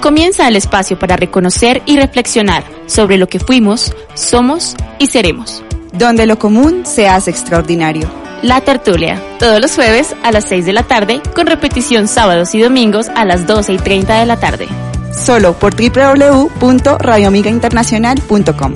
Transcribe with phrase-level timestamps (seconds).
[0.00, 5.62] Comienza el espacio para reconocer y reflexionar sobre lo que fuimos, somos y seremos.
[5.92, 8.08] Donde lo común se hace extraordinario.
[8.42, 12.60] La tertulia, todos los jueves a las 6 de la tarde, con repetición sábados y
[12.60, 14.68] domingos a las 12 y 30 de la tarde.
[15.12, 18.74] Solo por www.radioamigainternacional.com.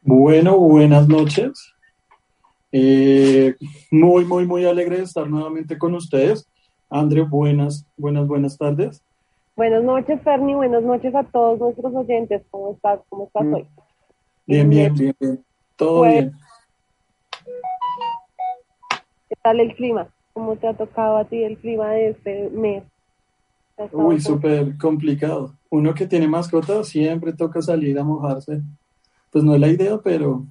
[0.00, 1.71] Bueno, buenas noches.
[2.72, 3.54] Eh,
[3.90, 6.48] muy, muy, muy alegre de estar nuevamente con ustedes.
[6.88, 9.02] André, buenas, buenas, buenas tardes.
[9.54, 10.54] Buenas noches, Ferni.
[10.54, 12.42] Buenas noches a todos nuestros oyentes.
[12.50, 13.00] ¿Cómo estás?
[13.10, 13.54] ¿Cómo estás mm.
[13.54, 13.66] hoy?
[14.46, 15.44] Bien, bien, bien, bien.
[15.76, 16.32] Todo pues, bien.
[19.28, 20.08] ¿Qué tal el clima?
[20.32, 22.84] ¿Cómo te ha tocado a ti el clima de este mes?
[23.92, 25.54] Uy, súper complicado.
[25.68, 28.62] Uno que tiene mascota siempre toca salir a mojarse.
[29.30, 30.44] Pues no es la idea, pero,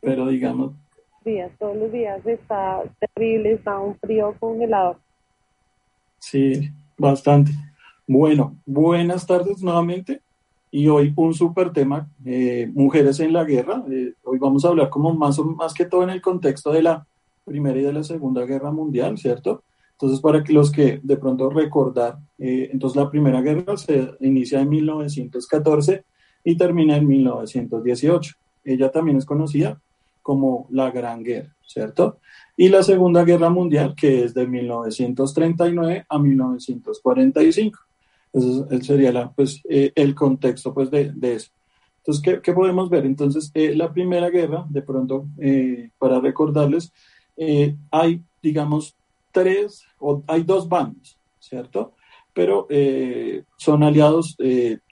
[0.00, 0.72] pero digamos,
[1.24, 4.98] días, todos los días está terrible, está un frío congelador.
[6.18, 7.52] Sí, bastante.
[8.06, 10.20] Bueno, buenas tardes nuevamente.
[10.70, 13.84] Y hoy un súper tema, eh, mujeres en la guerra.
[13.90, 17.06] Eh, hoy vamos a hablar como más, más que todo en el contexto de la
[17.44, 19.64] Primera y de la Segunda Guerra Mundial, ¿cierto?
[19.92, 24.60] Entonces, para que los que de pronto recordar, eh, entonces la Primera Guerra se inicia
[24.60, 26.04] en 1914
[26.42, 28.34] y termina en 1918.
[28.64, 29.78] Ella también es conocida
[30.22, 32.18] como la Gran Guerra, ¿cierto?
[32.56, 37.78] Y la Segunda Guerra Mundial, que es de 1939 a 1945.
[38.32, 41.50] Ese sería la, pues, eh, el contexto pues, de, eso.
[41.98, 43.06] Entonces, ¿qué, podemos ver?
[43.06, 46.92] Entonces, eh, la Primera Guerra, de pronto, eh, para recordarles,
[47.90, 48.96] hay, digamos,
[49.32, 51.94] tres, o hay dos bandos, ¿cierto?
[52.34, 52.68] Pero
[53.56, 54.36] son aliados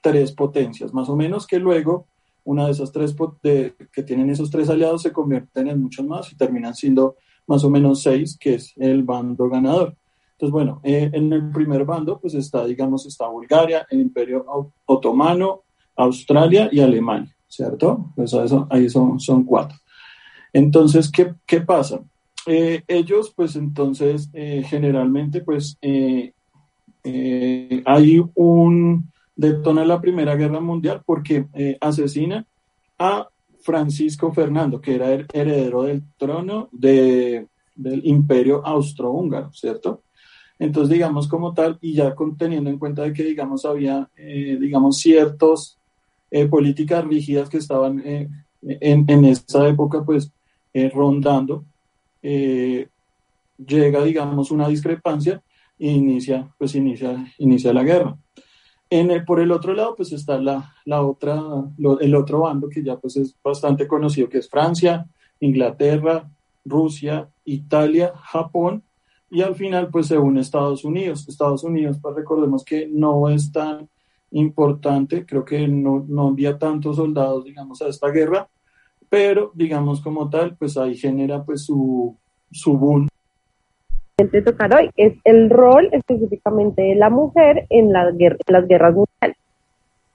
[0.01, 2.07] tres potencias, más o menos, que luego
[2.43, 6.35] una de esas tres que tienen esos tres aliados se convierten en muchos más y
[6.35, 7.15] terminan siendo
[7.47, 9.95] más o menos seis, que es el bando ganador.
[10.33, 14.45] Entonces, bueno, eh, en el primer bando, pues está, digamos, está Bulgaria, el Imperio
[14.85, 15.61] Otomano,
[15.95, 18.11] Australia y Alemania, ¿cierto?
[18.15, 19.77] Pues eso, ahí son, son cuatro.
[20.51, 22.01] Entonces, ¿qué, qué pasa?
[22.47, 26.33] Eh, ellos, pues entonces, eh, generalmente, pues hay
[28.33, 32.45] un, detona la Primera Guerra Mundial porque eh, asesina
[32.97, 33.27] a
[33.61, 40.03] Francisco Fernando, que era el heredero del trono de, del imperio austrohúngaro, ¿cierto?
[40.59, 44.97] Entonces, digamos como tal, y ya teniendo en cuenta de que, digamos, había, eh, digamos,
[44.97, 45.77] ciertas
[46.29, 50.31] eh, políticas rígidas que estaban en, en, esa época, pues,
[50.93, 51.65] rondando,
[52.21, 55.41] llega, digamos, una discrepancia
[55.79, 58.17] e inicia, pues, inicia, inicia la guerra.
[58.91, 61.41] En el, por el otro lado, pues está la, la otra,
[62.01, 65.07] el otro bando que ya pues es bastante conocido, que es Francia,
[65.39, 66.29] Inglaterra,
[66.65, 68.83] Rusia, Italia, Japón,
[69.29, 71.25] y al final pues se une Estados Unidos.
[71.29, 73.89] Estados Unidos, pues recordemos que no es tan
[74.31, 78.49] importante, creo que no, no envía tantos soldados, digamos, a esta guerra,
[79.07, 82.17] pero digamos como tal, pues ahí genera pues su,
[82.51, 83.07] su boom
[84.25, 89.37] tocar hoy es el rol específicamente de la mujer en, las guerras mundiales.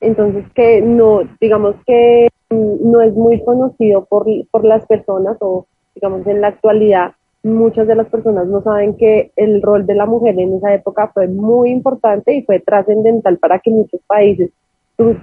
[0.00, 6.26] Entonces, que no, digamos que no es muy conocido por, por las personas o, digamos,
[6.26, 7.12] en la actualidad,
[7.42, 11.10] muchas de las personas no saben que el rol de la mujer en esa época
[11.14, 14.50] fue muy importante y fue trascendental para que muchos países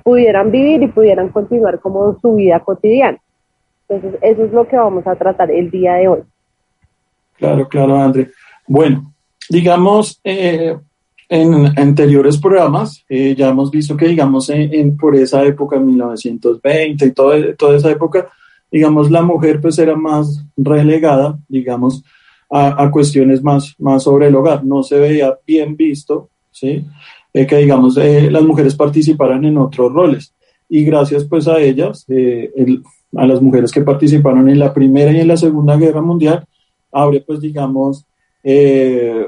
[0.04, 3.18] pudieran vivir y pudieran continuar como su vida cotidiana.
[3.90, 6.24] Entonces, eso es lo que vamos a tratar el día de hoy.
[7.38, 8.30] Claro, claro, André.
[8.68, 9.14] Bueno,
[9.50, 10.78] digamos, eh,
[11.30, 17.12] en anteriores programas eh, ya hemos visto que, digamos, en, por esa época, 1920 y
[17.12, 18.30] todo, toda esa época,
[18.72, 22.04] digamos, la mujer pues era más relegada, digamos,
[22.50, 24.64] a, cuestiones más, más sobre el hogar.
[24.64, 26.86] No se veía bien visto, ¿sí?
[27.34, 30.34] Eh, que, digamos, las mujeres participaran en otros roles.
[30.70, 32.06] Y gracias pues a ellas,
[33.16, 36.46] a las mujeres que participaron en la Primera y en la Segunda Guerra Mundial,
[36.92, 38.06] abre pues, digamos,
[38.44, 39.26] eh,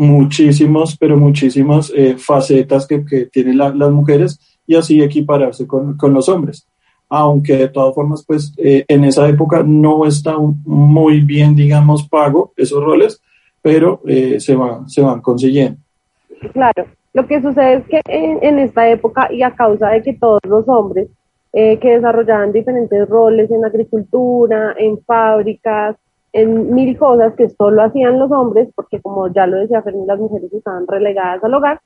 [0.00, 6.14] muchísimos, pero muchísimas eh, facetas que, que tienen las mujeres y así equipararse con, con,
[6.14, 6.66] los hombres.
[7.08, 12.52] aunque de todas formas, pues eh, en esa época no está muy bien, digamos, pago
[12.56, 13.20] esos roles,
[13.60, 15.78] pero eh, se, van, se van consiguiendo.
[16.52, 20.40] Claro, lo que sucede es que en, esta época y a causa de que todos
[20.48, 21.08] los hombres
[21.52, 25.96] que desarrollaban diferentes roles en agricultura, en fábricas,
[26.32, 30.18] en mil cosas que solo hacían los hombres, porque como ya lo decía Fermín, las
[30.18, 31.80] mujeres estaban relegadas al hogar,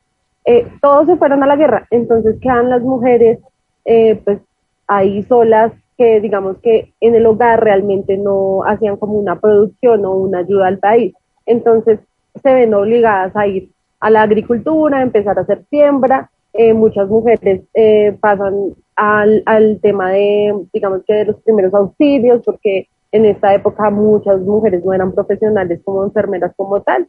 [0.83, 3.39] todos se fueron a la guerra, entonces quedan las mujeres
[3.85, 4.41] pues
[4.87, 10.13] ahí solas que digamos que en el hogar realmente no hacían como una producción o
[10.13, 11.15] una ayuda al país.
[11.47, 12.01] Entonces
[12.43, 13.71] se ven obligadas a ir
[14.01, 16.31] a la agricultura, a empezar a hacer siembra.
[16.53, 22.43] Eh, muchas mujeres eh, pasan al, al tema de, digamos que de los primeros auxilios,
[22.45, 27.07] porque en esta época muchas mujeres no eran profesionales como enfermeras como tal,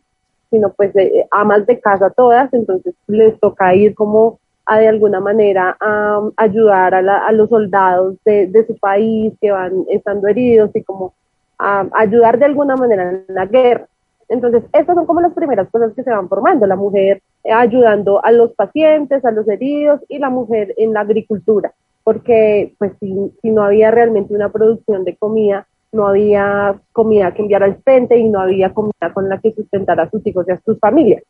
[0.52, 4.38] sino pues eh, amas de casa todas, entonces les toca ir como
[4.68, 10.28] a de alguna manera a, ayudar a, los soldados de, su país que van estando
[10.28, 11.16] heridos y como
[11.58, 13.88] a, ayudar de alguna manera en la guerra.
[14.30, 18.32] Entonces, estas son como las primeras cosas que se van formando, la mujer ayudando a
[18.32, 21.74] los pacientes, a los heridos y la mujer en la agricultura,
[22.04, 25.66] porque pues si, si no había realmente una producción de comida,
[25.96, 30.00] no había comida que enviar al frente y no había comida con la que sustentar
[30.00, 31.24] a sus hijos y a sus familias.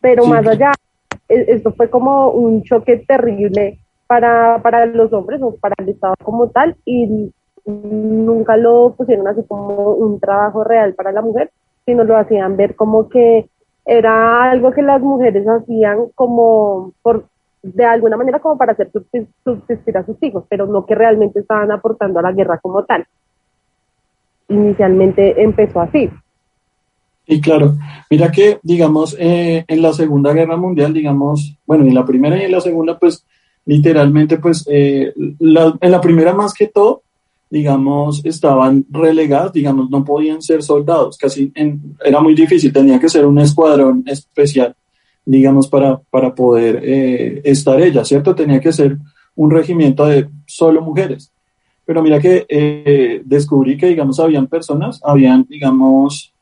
[0.00, 0.72] Pero más allá
[1.28, 6.48] esto fue como un choque terrible para, para los hombres o para el Estado como
[6.48, 7.30] tal y
[7.64, 11.50] nunca lo pusieron así como un trabajo real para la mujer,
[11.84, 13.48] sino lo hacían ver como que
[13.84, 17.24] era algo que las mujeres hacían como por
[17.62, 18.90] de alguna manera como para hacer
[19.44, 23.06] subsistir a sus hijos, pero no que realmente estaban aportando a la guerra como tal.
[24.48, 26.10] Inicialmente empezó así.
[27.26, 27.76] Y claro,
[28.10, 32.46] mira que, digamos, eh, en la Segunda Guerra Mundial, digamos, bueno, en la primera y
[32.46, 33.24] en la segunda, pues,
[33.66, 37.02] literalmente, pues, eh, en la primera más que todo,
[37.50, 41.52] digamos, estaban relegadas, digamos, no podían ser soldados, casi
[42.04, 44.74] era muy difícil, tenía que ser un escuadrón especial,
[45.24, 48.34] digamos, para, para poder eh, estar ella, ¿cierto?
[48.34, 48.98] Tenía que ser
[49.34, 51.32] un regimiento de solo mujeres.
[51.84, 56.32] Pero mira que descubrí que, digamos, habían personas, habían, digamos,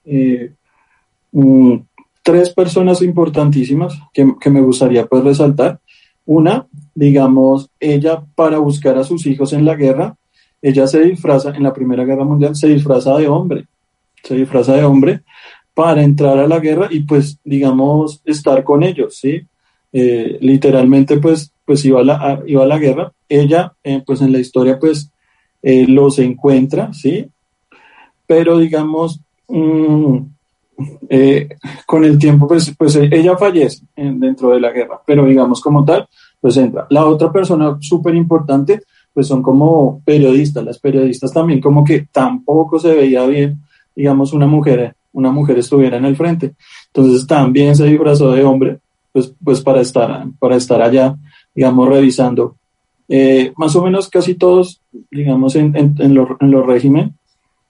[1.32, 1.76] Mm,
[2.22, 5.80] tres personas importantísimas que, me gustaría pues resaltar.
[6.26, 10.16] Una, digamos, ella para buscar a sus hijos en la guerra,
[10.60, 13.66] ella se disfraza, en la Primera Guerra Mundial, se disfraza de hombre,
[14.22, 15.22] se disfraza de hombre
[15.78, 19.46] para entrar a la guerra y pues, digamos, estar con ellos, ¿sí?
[19.92, 23.12] Eh, literalmente pues, pues iba a la, iba la guerra.
[23.28, 25.12] Ella, eh, pues en la historia pues
[25.62, 27.28] eh, los encuentra, ¿sí?
[28.26, 30.18] Pero digamos, mm,
[31.86, 36.08] con el tiempo, pues, pues ella fallece dentro de la guerra, pero digamos como tal,
[36.40, 36.88] pues entra.
[36.90, 38.82] La otra persona súper importante,
[39.14, 40.64] pues son como periodistas.
[40.64, 43.62] Las periodistas también como que tampoco se veía bien,
[43.94, 46.54] digamos, una mujer, una mujer estuviera en el frente.
[46.86, 48.78] Entonces también se disfrazó de hombre,
[49.12, 51.16] pues, pues para estar, para estar allá,
[51.54, 52.54] digamos, revisando.
[53.08, 54.80] Eh, más o menos casi todos,
[55.10, 57.14] digamos, en, en, en los lo régimen.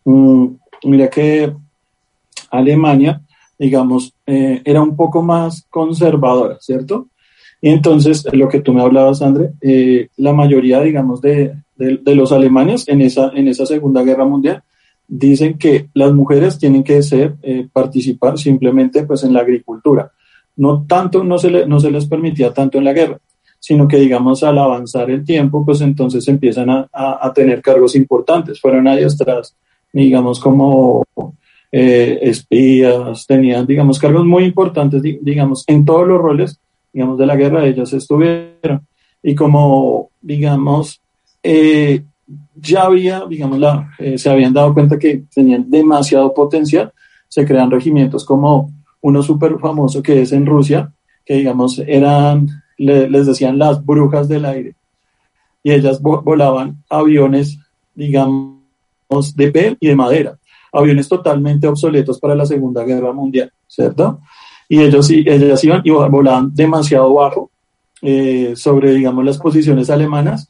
[0.05, 0.47] Mm,
[0.85, 1.55] mira que
[2.51, 3.23] Alemania,
[3.59, 7.09] digamos, eh, era un poco más conservadora, ¿cierto?
[7.63, 12.87] Y entonces, lo que tú me hablabas, André, eh, la mayoría, digamos, de, los alemanes
[12.89, 14.63] en esa, en esa Segunda Guerra Mundial
[15.09, 20.13] dicen que las mujeres tienen que ser, eh, participar simplemente pues en la agricultura.
[20.57, 23.19] No tanto, no se, no se les permitía tanto en la guerra,
[23.59, 28.61] sino que digamos al avanzar el tiempo, pues entonces empiezan a, a, tener cargos importantes.
[28.61, 29.57] Fueron adiestradas,
[29.93, 31.05] digamos, como
[31.73, 36.61] eh, espías, tenían, digamos, cargos muy importantes, digamos, en todos los roles,
[36.93, 38.87] digamos, de la guerra, ellos estuvieron.
[39.23, 41.01] Y como, digamos,
[41.43, 42.03] eh,
[42.61, 46.93] ya había, digamos, la, eh, se habían dado cuenta que tenían demasiado potencial,
[47.29, 50.93] se crean regimientos como uno súper famoso que es en Rusia,
[51.25, 54.75] que digamos eran, les decían las brujas del aire,
[55.63, 57.59] y ellas volaban aviones,
[57.95, 58.57] digamos,
[59.37, 60.39] de pel y de madera
[60.73, 64.21] aviones totalmente obsoletos para la Segunda Guerra Mundial, ¿cierto?
[64.69, 67.51] Y ellos, ellas iban y volaban demasiado bajo
[68.03, 70.49] eh, sobre, digamos, las posiciones alemanas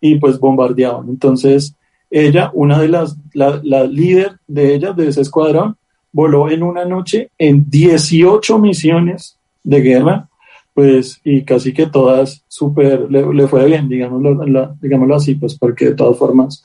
[0.00, 1.08] y pues bombardeaban.
[1.08, 1.74] Entonces,
[2.10, 5.76] ella, una de las, la, líder de ellas, de ese escuadrón,
[6.12, 10.28] voló en una noche en 18 misiones de guerra,
[10.74, 15.94] pues, y casi que todas súper, le, fue bien, digámoslo, digámoslo así, pues, porque de
[15.94, 16.64] todas formas,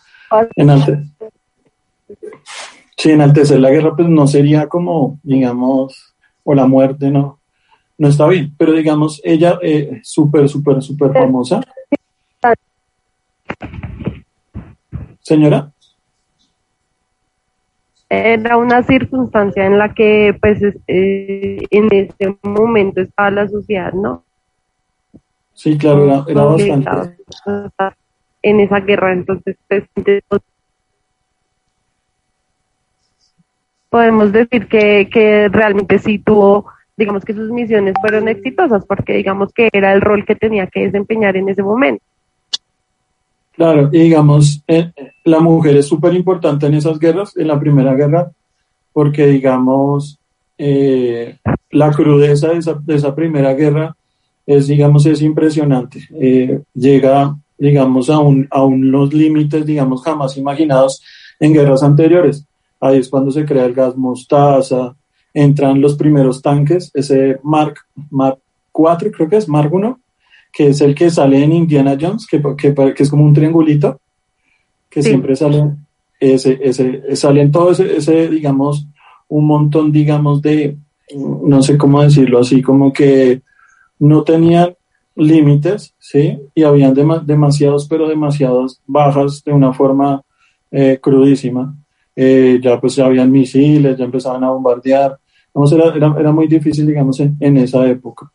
[0.55, 0.99] en antes.
[2.97, 7.39] Sí, enaltecer la guerra pues no sería como, digamos, o la muerte, no,
[7.97, 11.61] no está bien, pero digamos, ella eh, súper, súper, súper famosa.
[15.21, 15.71] Señora.
[18.07, 24.23] Era una circunstancia en la que, pues, eh, en ese momento estaba la sociedad, ¿no?
[25.53, 27.17] Sí, claro, era, era bastante.
[28.43, 29.83] En esa guerra, entonces, pues,
[33.89, 36.65] podemos decir que, que realmente sí tuvo,
[36.97, 40.81] digamos que sus misiones fueron exitosas, porque digamos que era el rol que tenía que
[40.81, 42.03] desempeñar en ese momento.
[43.55, 44.91] Claro, y digamos, eh,
[45.23, 48.31] la mujer es súper importante en esas guerras, en la primera guerra,
[48.91, 50.19] porque digamos,
[50.57, 51.37] eh,
[51.71, 53.95] la crudeza de esa, de esa, primera guerra
[54.45, 56.07] es, digamos, es impresionante.
[56.19, 61.01] Eh, llega, digamos, a, un, a unos límites, digamos, jamás imaginados
[61.39, 62.45] en guerras anteriores.
[62.81, 64.95] Ahí es cuando se crea el gas mostaza,
[65.33, 67.75] entran los primeros tanques, ese Mark,
[68.09, 68.39] Mark
[68.71, 69.99] 4, creo que es Mark 1,
[70.55, 73.99] que es el que sale en Indiana Jones, que, que, es como un triangulito,
[74.89, 75.73] que siempre sale,
[76.17, 78.87] ese, ese, sale en todo ese, ese, digamos,
[79.27, 80.77] un montón, digamos, de,
[81.13, 83.41] no sé cómo decirlo así, como que
[83.99, 84.75] no tenían
[85.15, 86.39] límites, ¿sí?
[86.53, 90.21] Y habían demasiados, pero demasiadas bajas de una forma
[90.71, 91.75] eh, crudísima.
[92.15, 95.17] Eh, ya pues ya habían misiles, ya empezaban a bombardear.
[95.71, 98.31] era, era, muy difícil, digamos, en, esa época.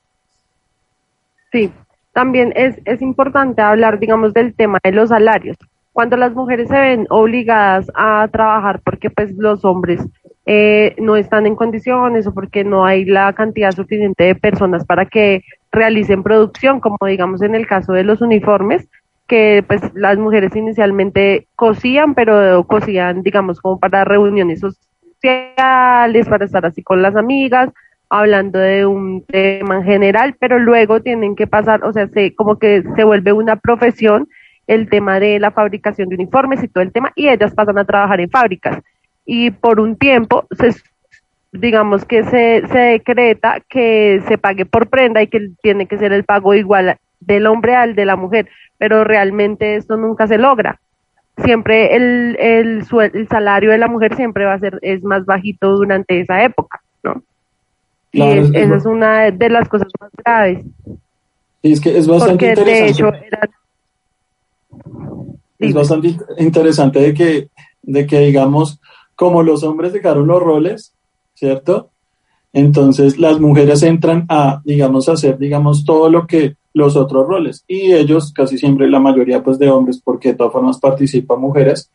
[1.50, 1.70] Sí,
[2.12, 5.57] también es, es importante hablar, digamos, del tema de los salarios.
[5.93, 10.00] Cuando las mujeres se ven obligadas a trabajar porque pues los hombres
[10.47, 15.07] eh, no están en condiciones o porque no hay la cantidad suficiente de personas para
[15.07, 18.88] que realicen producción, como digamos en el caso de los uniformes,
[19.26, 26.67] que pues las mujeres inicialmente cosían, pero cosían, digamos, como para reuniones sociales, para estar
[26.67, 27.71] así con las amigas,
[28.11, 32.59] hablando de un tema en general, pero luego tienen que pasar, o sea, se, como
[32.59, 34.29] que se vuelve una profesión
[34.67, 37.85] el tema de la fabricación de uniformes y todo el tema, y ellas pasan a
[37.85, 38.79] trabajar en fábricas.
[39.25, 40.75] Y por un tiempo, se,
[41.52, 46.25] digamos que se, decreta que se pague por prenda y que tiene que ser el
[46.25, 48.49] pago igual del hombre al de la mujer,
[48.79, 50.81] pero realmente esto nunca se logra.
[51.45, 55.76] Siempre el, el, el salario de la mujer siempre va a ser, es más bajito
[55.76, 57.23] durante esa época, ¿no?
[58.12, 60.64] Y esa es una de las cosas más graves.
[61.62, 63.29] Y es que es bastante interesante.
[65.59, 67.49] Es bastante interesante de que,
[67.83, 68.81] de que, digamos,
[69.14, 70.95] como los hombres dejaron los roles,
[71.35, 71.90] ¿cierto?
[72.52, 77.64] Entonces las mujeres entran a, digamos, hacer, digamos, todo lo que los otros roles.
[77.69, 81.90] Y ellos, casi siempre la mayoría pues de hombres, porque de todas formas participan mujeres,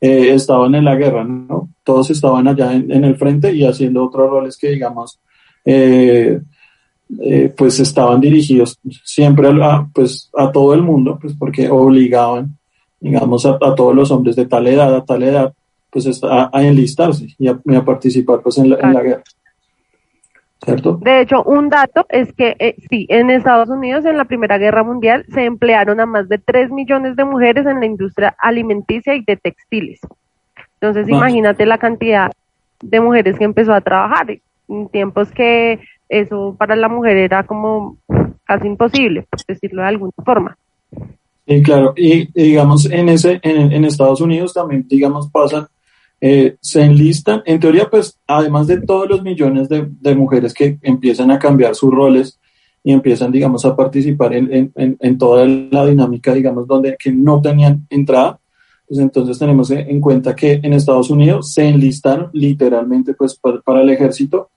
[0.00, 1.70] eh, estaban en la guerra, ¿no?
[1.82, 5.20] Todos estaban allá en, el frente y haciendo otros roles que digamos,
[5.64, 6.40] eh,
[7.20, 12.56] eh, pues estaban dirigidos siempre a, pues, a todo el mundo, pues porque obligaban,
[13.00, 15.52] digamos, a, todos los hombres de tal edad, a tal edad,
[15.90, 19.22] pues a, enlistarse y a, participar pues en la guerra.
[20.66, 24.82] De hecho, un dato es que eh, sí, en Estados Unidos en la Primera Guerra
[24.82, 29.22] Mundial se emplearon a más de 3 millones de mujeres en la industria alimenticia y
[29.24, 30.00] de textiles.
[30.80, 32.32] Entonces, imagínate la cantidad
[32.82, 37.98] de mujeres que empezó a trabajar en tiempos que eso para la mujer era como
[38.44, 40.58] casi imposible, por decirlo de alguna forma.
[41.46, 45.66] Sí, claro, y, digamos en ese en, en Estados Unidos también digamos pasan
[46.26, 51.30] eh, se enlistan, en teoría, pues, además de todos los millones de, mujeres que empiezan
[51.30, 52.40] a cambiar sus roles
[52.82, 58.40] y empiezan, digamos, a participar en, toda la dinámica, digamos, donde que no tenían entrada,
[58.88, 63.90] pues entonces tenemos en cuenta que en Estados Unidos se enlistaron literalmente, pues, para, el
[63.90, 64.48] ejército,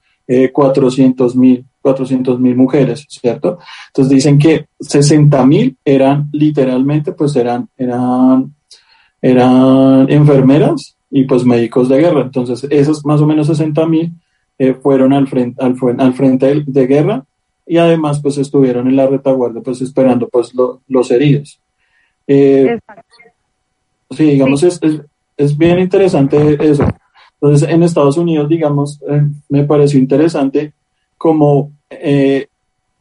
[0.52, 3.58] 400 eh, mil 400 mil mujeres, ¿cierto?
[3.88, 8.52] Entonces dicen que 60 mil eran literalmente, pues eran, eran,
[9.22, 12.22] eran enfermeras y pues médicos de guerra.
[12.22, 14.12] Entonces, esos más o menos 60 mil
[14.58, 17.24] eh, fueron al frente, al, al frente de, guerra
[17.66, 20.52] y además pues estuvieron en la retaguardia pues esperando pues
[20.88, 21.60] los heridos.
[22.26, 22.78] Eh,
[24.10, 24.80] sí, digamos, Es,
[25.36, 26.84] es, bien interesante eso.
[27.40, 30.72] Entonces, en Estados Unidos, digamos, eh, me pareció interesante
[31.16, 31.72] como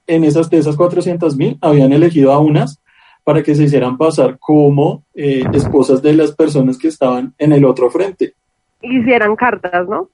[0.08, 2.80] en esas de esas 400 mil habían elegido a unas
[3.28, 7.66] para que se hicieran pasar como eh, esposas de las personas que estaban en el
[7.66, 8.34] otro frente.
[8.82, 10.10] Hicieran cartas, ¿no?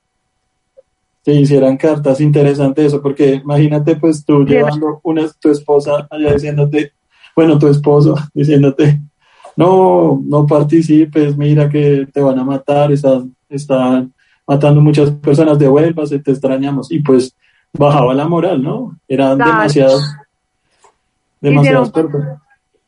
[1.23, 6.91] Que hicieran cartas, interesante eso, porque imagínate pues tú llevando una, tu esposa allá diciéndote,
[7.35, 8.99] bueno, tu esposo diciéndote,
[9.55, 14.13] no, no participes, mira que te van a matar, están, están
[14.47, 16.91] matando muchas personas, devuélvase, te extrañamos.
[16.91, 17.35] Y pues
[17.71, 18.97] bajaba la moral, ¿no?
[19.07, 20.15] Eran demasiadas,
[21.41, 22.43] demasiadas personas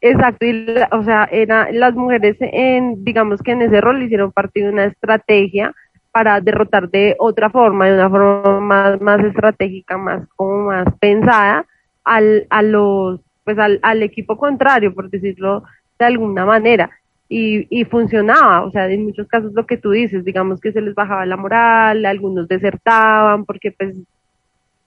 [0.09, 4.61] exacto, y o sea, era, las mujeres en, digamos que en ese rol hicieron parte
[4.61, 5.73] de una estrategia
[6.11, 11.65] para derrotar de otra forma, de una forma más, estratégica, más como más pensada
[12.03, 15.63] al, a los, pues al, al equipo contrario, por decirlo
[15.97, 16.89] de alguna manera.
[17.27, 20.81] Y, y, funcionaba, o sea, en muchos casos lo que tú dices, digamos que se
[20.81, 23.95] les bajaba la moral, algunos desertaban porque pues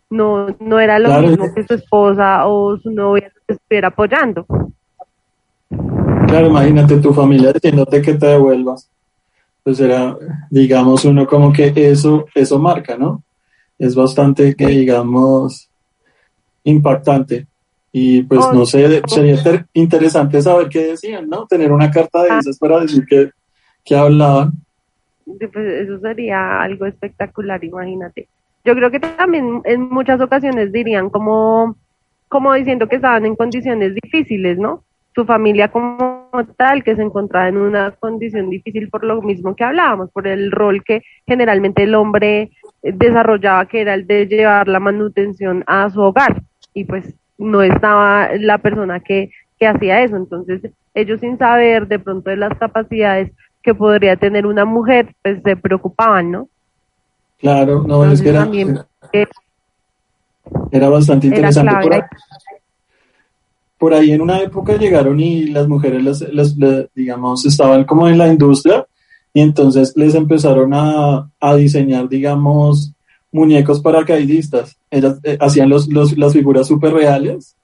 [0.08, 4.46] no, no era lo mismo que su esposa o su novia estuviera apoyando.
[6.28, 8.88] Claro, imagínate tu familia diciéndote que te devuelvas
[9.68, 10.16] pues era,
[10.48, 13.22] digamos, uno como que eso, eso marca, ¿no?
[13.78, 15.68] Es bastante, que digamos,
[16.64, 17.47] impactante.
[17.92, 21.46] Y pues no sé, sería interesante saber qué decían, ¿no?
[21.46, 23.30] Tener una carta de esas para decir que,
[23.84, 24.52] que hablaban.
[25.24, 28.28] Pues eso sería algo espectacular, imagínate.
[28.64, 31.76] Yo creo que también en muchas ocasiones dirían como,
[32.28, 34.82] como diciendo que estaban en condiciones difíciles, ¿no?
[35.14, 39.64] Su familia como tal que se encontraba en una condición difícil por lo mismo que
[39.64, 42.50] hablábamos, por el rol que generalmente el hombre
[42.82, 46.42] desarrollaba, que era el de llevar la manutención a su hogar.
[46.74, 50.16] Y pues no estaba la persona que, que hacía eso.
[50.16, 53.30] Entonces, ellos sin saber de pronto de las capacidades
[53.62, 56.48] que podría tener una mujer, pues se preocupaban, ¿no?
[57.38, 58.48] Claro, no, es que era,
[60.72, 61.70] era, bastante interesante
[63.78, 66.02] por ahí en una época llegaron y las mujeres,
[66.32, 66.56] las,
[66.94, 68.86] digamos, estaban como en la industria
[69.32, 72.92] y entonces les empezaron a, diseñar, digamos,
[73.32, 74.76] muñecos paracaidistas.
[74.90, 77.56] Ellas eh, hacían los, las figuras súper reales,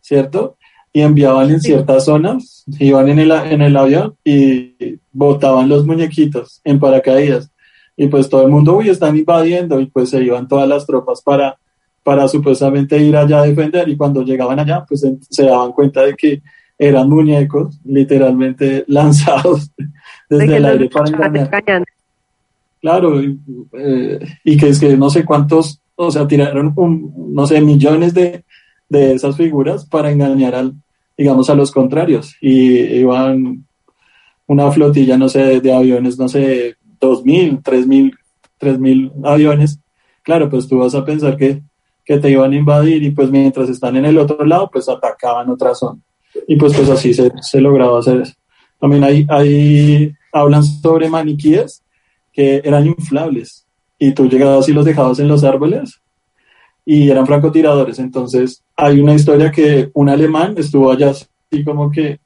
[0.00, 0.56] ¿cierto?
[0.92, 6.60] Y enviaban en ciertas zonas, iban en el, en el avión y botaban los muñequitos
[6.64, 7.50] en paracaídas.
[7.96, 11.20] Y pues todo el mundo, uy, están invadiendo y pues se iban todas las tropas
[11.22, 11.58] para
[12.08, 16.14] para supuestamente ir allá a defender y cuando llegaban allá pues se daban cuenta de
[16.14, 16.40] que
[16.78, 19.70] eran muñecos literalmente lanzados
[20.30, 21.84] desde el aire para engañar.
[22.80, 28.14] Claro, eh, y que es que no sé cuántos, o sea, tiraron no sé, millones
[28.14, 28.44] de,
[28.88, 30.74] de esas figuras para engañar al,
[31.16, 32.36] digamos, a los contrarios.
[32.40, 33.64] Y iban
[34.46, 38.14] una flotilla, no sé, de aviones, no sé, dos mil, tres mil,
[38.58, 39.80] tres mil aviones.
[40.22, 41.62] Claro, pues tú vas a pensar que
[42.08, 45.50] que te iban a invadir y pues mientras están en el otro lado, pues atacaban
[45.50, 46.00] otra zona.
[46.46, 48.32] Y pues, pues así se, se lograba hacer eso.
[48.80, 51.82] También hay, hay, hablan sobre maniquíes
[52.38, 53.66] que eran inflables
[53.98, 56.00] y tú llegabas y los dejabas en los árboles
[56.84, 57.98] y eran francotiradores.
[57.98, 62.20] Entonces hay una historia que un alemán estuvo allá así como que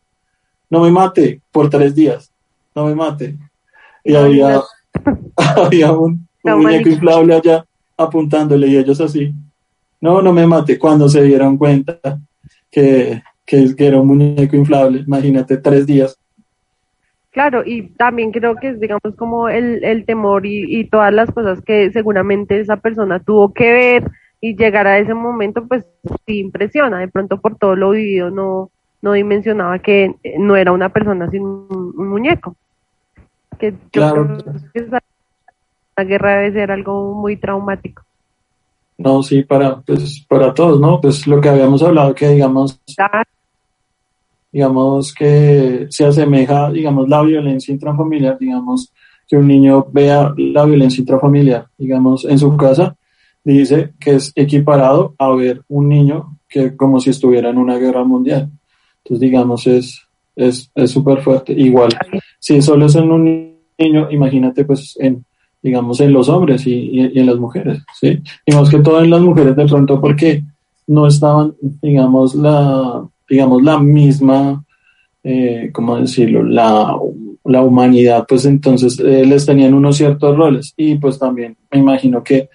[0.68, 2.30] no me mate por tres días,
[2.74, 3.38] no me mate.
[4.04, 4.60] Y había,
[5.36, 7.64] había un, un muñeco inflable allá
[7.96, 9.32] apuntándole y ellos así
[10.02, 11.98] no, no me mate, cuando se dieron cuenta
[12.70, 16.18] que, que, era un muñeco inflable, imagínate, tres días.
[17.32, 21.30] Claro, y también creo que es, digamos, como el, el temor y, y todas las
[21.30, 24.10] cosas que seguramente esa persona tuvo que ver
[24.42, 25.86] y llegar a ese momento, pues
[26.26, 26.98] sí impresiona.
[26.98, 31.42] De pronto, por todo lo vivido, no, no dimensionaba que no era una persona sin
[31.42, 32.56] un, muñeco.
[33.58, 34.38] Que claro.
[34.74, 34.88] que
[35.96, 38.02] la guerra debe ser algo muy traumático.
[38.98, 41.00] No, sí, para, pues, para todos, ¿no?
[41.00, 42.80] Pues lo que habíamos hablado, que digamos,
[44.52, 48.92] digamos que se asemeja, digamos, la violencia intrafamiliar, digamos,
[49.26, 52.96] que un niño vea la violencia intrafamiliar, digamos, en su casa,
[53.42, 58.04] dice que es equiparado a ver un niño que como si estuviera en una guerra
[58.04, 58.50] mundial.
[58.98, 61.52] Entonces, digamos, es es súper fuerte.
[61.52, 61.90] Igual,
[62.38, 65.24] si solo es en un niño, imagínate pues en
[65.62, 68.20] digamos, en los hombres y, en las mujeres, ¿sí?
[68.44, 70.42] Digamos que todo en las mujeres de pronto porque
[70.88, 74.62] no estaban, digamos, la, digamos, la misma,
[75.24, 76.42] eh, ¿cómo decirlo?
[76.42, 76.94] La,
[77.44, 82.22] la humanidad, pues entonces eh, les tenían unos ciertos roles y pues también me imagino
[82.22, 82.50] que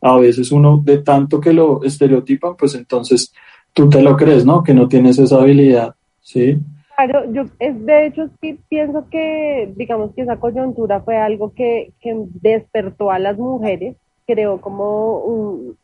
[0.00, 3.32] a veces uno de tanto que lo estereotipan, pues entonces
[3.72, 4.62] tú te lo crees, ¿no?
[4.62, 6.56] Que no tienes esa habilidad, ¿sí?
[6.96, 11.90] Claro, yo es, de hecho sí pienso que, digamos que esa coyuntura fue algo que,
[12.00, 13.96] que despertó a las mujeres,
[14.28, 15.24] creó como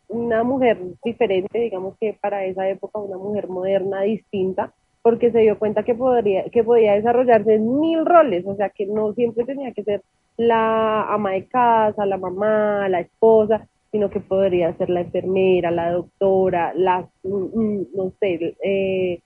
[0.08, 5.58] una mujer diferente, digamos que para esa época una mujer moderna, distinta, porque se dio
[5.58, 9.72] cuenta que podría, que podía desarrollarse en mil roles, o sea que no siempre tenía
[9.72, 10.02] que ser
[10.36, 15.92] la ama de casa, la mamá, la esposa, sino que podría ser la enfermera, la
[15.92, 19.20] doctora, la, mm, mm, no sé, eh,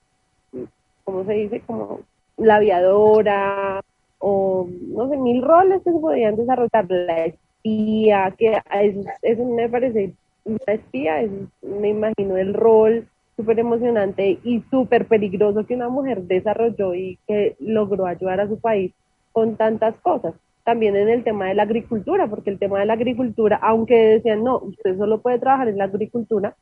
[1.03, 1.61] ¿cómo se dice?
[1.61, 2.01] Como
[2.37, 3.81] la aviadora
[4.19, 9.67] o no sé, mil roles que se podían desarrollar, la espía, que eso, eso me
[9.67, 10.13] parece,
[10.45, 11.23] la espía,
[11.61, 17.55] me imagino el rol súper emocionante y súper peligroso que una mujer desarrolló y que
[17.59, 18.91] logró ayudar a su país
[19.31, 20.33] con tantas cosas.
[20.63, 24.43] También en el tema de la agricultura, porque el tema de la agricultura, aunque decían,
[24.43, 26.55] no, usted solo puede trabajar en la agricultura,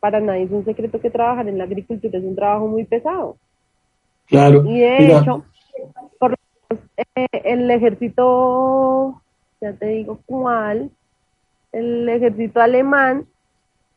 [0.00, 3.36] para nadie es un secreto que trabajar en la agricultura es un trabajo muy pesado.
[4.26, 4.64] Claro.
[4.66, 5.44] Y de hecho,
[6.18, 6.36] por lo
[6.68, 9.22] menos, eh, el ejército,
[9.60, 10.90] ya te digo cuál,
[11.74, 13.26] el ejército alemán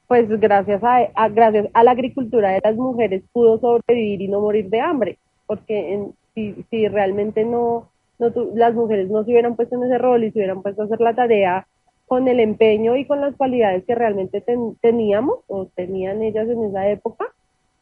[0.08, 4.70] pues gracias a, gracias a la agricultura de las mujeres pudo sobrevivir y no morir
[4.70, 9.84] de hambre, porque si, si realmente no, no las mujeres no se hubieran puesto en
[9.84, 11.68] ese rol y se hubieran puesto a hacer la tarea
[12.08, 14.42] con el empeño y con las cualidades que realmente
[14.82, 17.26] teníamos o tenían ellas en esa época,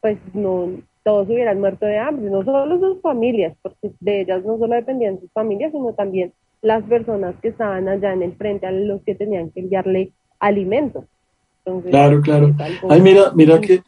[0.00, 0.68] pues no
[1.04, 5.20] todos hubieran muerto de hambre, no solo sus familias, porque de ellas no solo dependían
[5.20, 9.14] sus familias, sino también las personas que estaban allá en el frente a los que
[9.14, 11.04] tenían que enviarle alimentos
[11.90, 12.54] claro, claro.
[12.88, 13.82] Ay, mira, mira que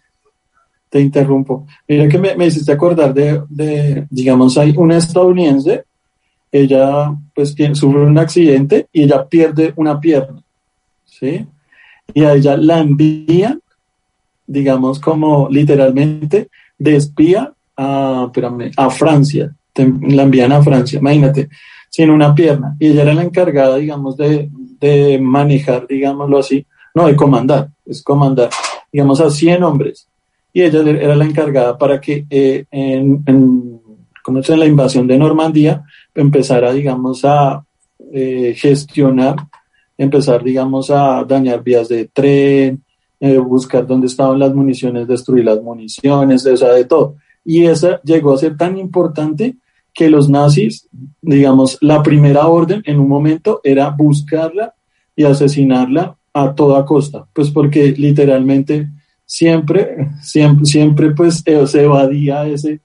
[0.89, 1.67] te interrumpo.
[1.87, 5.85] Mira que me, me hiciste acordar de, de, digamos, hay una estadounidense,
[6.51, 10.43] ella pues tiene, sufre un accidente y ella pierde una pierna,
[11.05, 11.47] ¿sí?
[12.15, 13.61] Y a ella la envían,
[14.47, 21.51] digamos, como literalmente de espía a, espérame, a Francia, la envían a Francia, imagínate,
[21.89, 22.77] sin una pierna.
[22.79, 28.03] Y ella era la encargada, digamos, de, de manejar, digámoslo así, no, de comandar, es
[28.03, 28.51] comandar,
[28.93, 30.09] digamos, a 100 hombres.
[30.53, 33.81] Y ella era la encargada para que eh, en, en,
[34.23, 37.65] como en la invasión de Normandía, empezara, digamos, a
[38.13, 39.37] eh, gestionar,
[39.97, 42.83] empezar, digamos, a dañar vías de tren,
[43.21, 47.17] eh, buscar dónde estaban las municiones, destruir las municiones, o sea, de todo.
[47.45, 49.57] Y esa llegó a ser tan importante
[49.99, 50.89] que los nazis,
[51.21, 54.73] digamos, la primera orden en un momento era buscarla
[55.17, 58.89] y asesinarla a toda costa, pues porque literalmente
[59.27, 62.79] siempre, siempre, siempre pues eh, se evadía ese,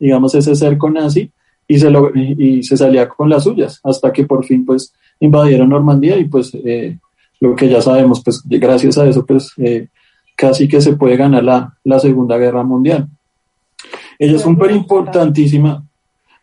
[0.00, 1.30] digamos, ese cerco nazi
[1.68, 5.68] y se, lo, y, se salía con las suyas, hasta que por fin pues invadieron
[5.68, 6.98] Normandía y pues eh,
[7.38, 9.86] lo que ya sabemos, pues gracias a eso pues eh,
[10.34, 13.06] casi que se puede ganar la, la Segunda Guerra Mundial.
[14.18, 15.85] Ella es súper importantísima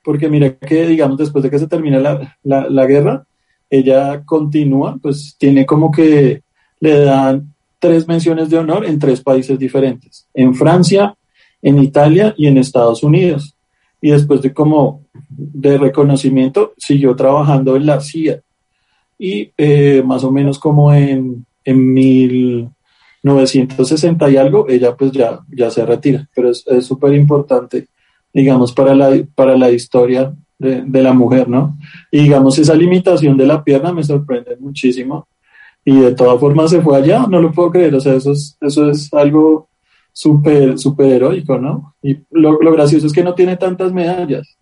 [0.03, 3.25] porque mira que digamos después de que se termina la, la, guerra,
[3.69, 6.41] ella continúa, pues tiene como que
[6.79, 11.15] le dan tres menciones de honor en tres países diferentes, en Francia,
[11.61, 13.55] en Italia y en Estados Unidos.
[14.01, 18.41] Y después de como de reconocimiento, siguió trabajando en la CIA.
[19.17, 25.69] Y eh, más o menos como en, en 1960 y algo, ella pues ya, ya
[25.69, 26.27] se retira.
[26.35, 27.87] Pero es súper importante,
[28.34, 31.78] digamos, para la, para la historia de, de, la mujer, ¿no?
[32.12, 35.28] Y digamos, esa limitación de la pierna me sorprende muchísimo
[35.86, 38.58] y de todas formas se fue allá, no lo puedo creer, o sea, eso es,
[38.62, 39.67] eso es algo
[40.12, 41.93] súper, súper heroico, ¿no?
[42.02, 44.58] Y lo, lo, gracioso es que no tiene tantas medallas.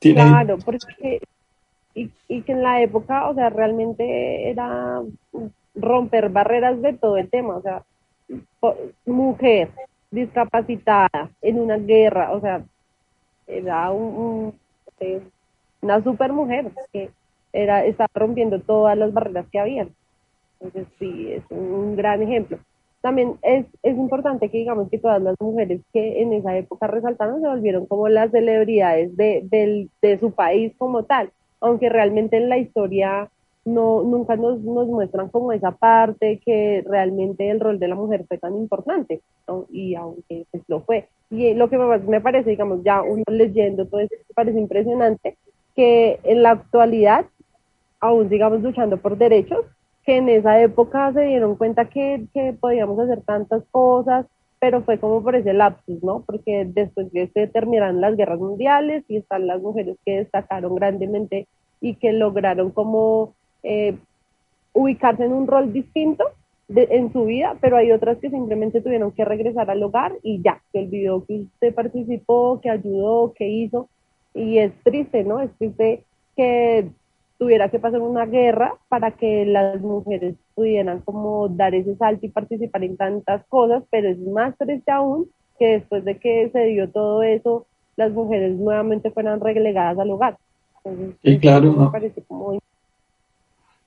[0.00, 1.20] Claro, porque,
[1.94, 5.00] y, y que en la época, o sea, realmente era
[5.74, 7.82] romper barreras de todo el tema, o sea,
[9.06, 9.70] mujer
[10.14, 12.64] discapacitada en una guerra, o sea,
[13.46, 14.54] era un,
[15.00, 15.24] un
[15.82, 17.10] una super mujer que
[17.52, 19.86] era, estaba rompiendo todas las barreras que había.
[20.60, 22.58] Entonces, sí, es un gran ejemplo.
[23.02, 27.42] También es, es importante que digamos que todas las mujeres que en esa época resaltaron
[27.42, 32.48] se volvieron como las celebridades de, de, de su país como tal, aunque realmente en
[32.48, 33.28] la historia
[33.64, 38.24] no, nunca nos, nos, muestran como esa parte que realmente el rol de la mujer
[38.28, 39.66] fue tan importante, ¿no?
[39.70, 41.08] y aunque pues, lo fue.
[41.30, 45.36] Y lo que me parece, digamos, ya uno leyendo todo esto, parece impresionante
[45.74, 47.26] que en la actualidad
[48.04, 49.64] aún digamos luchando por derechos,
[50.04, 54.26] que en esa época se dieron cuenta que, que podíamos hacer tantas cosas,
[54.60, 56.22] pero fue como por ese lapsus, ¿no?
[56.26, 61.48] Porque después de se terminaron las guerras mundiales y están las mujeres que destacaron grandemente
[61.80, 63.96] y que lograron como eh,
[64.72, 66.24] ubicarse en un rol distinto
[66.68, 70.40] de, en su vida, pero hay otras que simplemente tuvieron que regresar al hogar y
[70.42, 73.88] ya, se olvidó que usted participó, que ayudó, que hizo,
[74.34, 75.40] y es triste, ¿no?
[75.40, 76.04] Es triste
[76.36, 76.88] que
[77.38, 82.28] tuviera que pasar una guerra para que las mujeres pudieran como dar ese salto y
[82.28, 86.90] participar en tantas cosas, pero es más triste aún que después de que se dio
[86.90, 90.36] todo eso, las mujeres nuevamente fueran relegadas al hogar.
[91.22, 91.72] sí, claro.
[91.72, 92.58] Me parece como...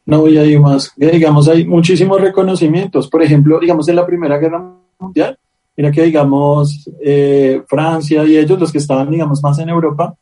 [0.08, 3.10] No, y hay más, digamos, hay muchísimos reconocimientos.
[3.10, 5.38] Por ejemplo, digamos, en la Primera Guerra Mundial,
[5.76, 10.16] mira que, digamos, eh, Francia y ellos, los que estaban, digamos, más en Europa,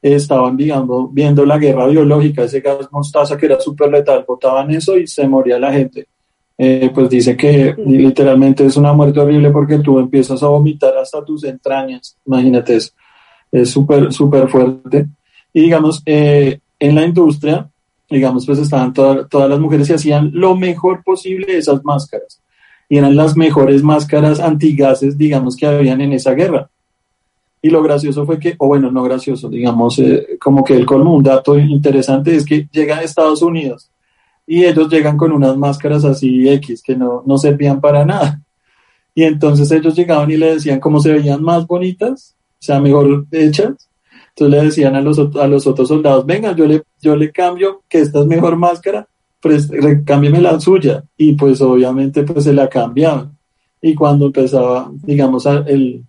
[0.00, 4.96] estaban, digamos, viendo la guerra biológica, ese gas mostaza que era súper letal, botaban eso
[4.96, 6.06] y se moría la gente.
[6.58, 11.24] eh, pues dice que literalmente es una muerte horrible porque tú empiezas a vomitar hasta
[11.24, 12.92] tus entrañas, imagínate eso,
[13.50, 15.06] es súper, súper fuerte.
[15.52, 17.68] Y digamos, eh, en la industria,
[18.12, 22.40] digamos, pues estaban todas las mujeres y hacían lo mejor posible esas máscaras.
[22.88, 26.70] Y eran las mejores máscaras antigases, digamos, que habían en esa guerra.
[27.62, 31.14] Y lo gracioso fue que, o bueno, no gracioso, digamos, eh, como que el colmo,
[31.14, 33.92] un dato interesante es que llega a Estados Unidos
[34.46, 38.40] y ellos llegan con unas máscaras así X que no, no servían para nada.
[39.14, 43.26] Y entonces ellos llegaban y le decían cómo se veían más bonitas, o sea, mejor
[43.30, 43.88] hechas.
[44.34, 47.82] Entonces le decían a los, a los otros soldados, venga, yo le, yo le cambio
[47.88, 49.06] que esta es mejor máscara,
[49.40, 49.68] pues
[50.06, 51.04] cámbiame la suya.
[51.16, 53.36] Y pues obviamente pues se la cambiaban.
[53.80, 56.04] Y cuando empezaba, digamos, el,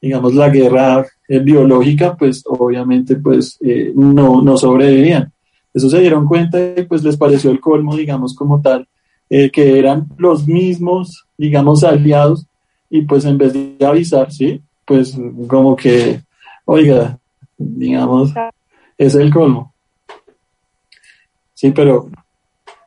[0.00, 5.32] digamos la guerra eh, biológica, pues obviamente pues eh, no, no sobrevivían.
[5.74, 8.88] Eso se dieron cuenta y pues les pareció el colmo, digamos, como tal,
[9.28, 12.46] eh, que eran los mismos, digamos, aliados
[12.88, 14.62] y pues en vez de avisar, ¿sí?
[14.86, 16.22] Pues como que,
[16.64, 17.18] oiga,
[17.58, 18.32] digamos,
[18.96, 19.74] es el colmo.
[21.54, 22.08] Sí, pero...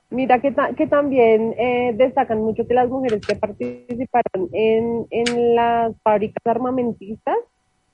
[0.09, 5.93] Mira que, que también eh, destacan mucho que las mujeres que participaron en, en las
[6.01, 7.37] fábricas armamentistas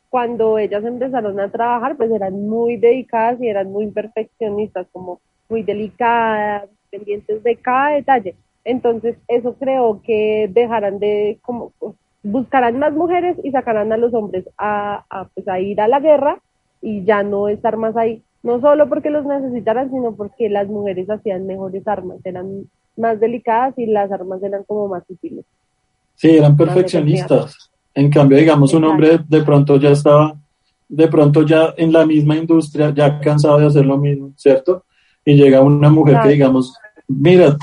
[0.10, 5.63] cuando ellas empezaron a trabajar, pues eran muy dedicadas y eran muy perfeccionistas, como muy
[5.63, 8.36] delicadas, pendientes de cada detalle.
[8.63, 11.72] Entonces, eso creo que dejarán de, como,
[12.24, 16.42] buscarán más mujeres y sacarán a los hombres a, pues, a ir a la guerra
[16.82, 18.22] y ya no estar más ahí.
[18.44, 23.78] No solo porque los necesitaran, sino porque las mujeres hacían mejores armas, eran más delicadas
[23.78, 25.46] y las armas eran como más útiles.
[26.16, 27.70] Sí, eran perfeccionistas.
[27.94, 30.36] En cambio, digamos, un hombre de pronto ya estaba,
[30.88, 34.84] de pronto ya en la misma industria, ya cansado de hacer lo mismo, ¿cierto?
[35.26, 36.76] Y llega una mujer que, digamos,
[37.08, 37.58] mira,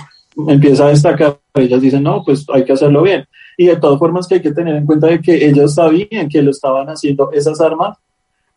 [0.48, 3.24] empieza a destacar, ellas dicen, no, pues hay que hacerlo bien.
[3.56, 6.42] Y de todas formas que hay que tener en cuenta de que ellas sabían que
[6.42, 7.96] lo estaban haciendo esas armas,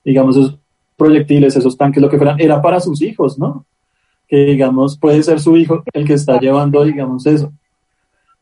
[0.08, 0.58] digamos, esos
[0.96, 3.66] proyectiles, esos tanques, lo que fueran, era para sus hijos, ¿no?
[4.26, 7.52] Que, digamos, puede ser su hijo el que está llevando, digamos, eso.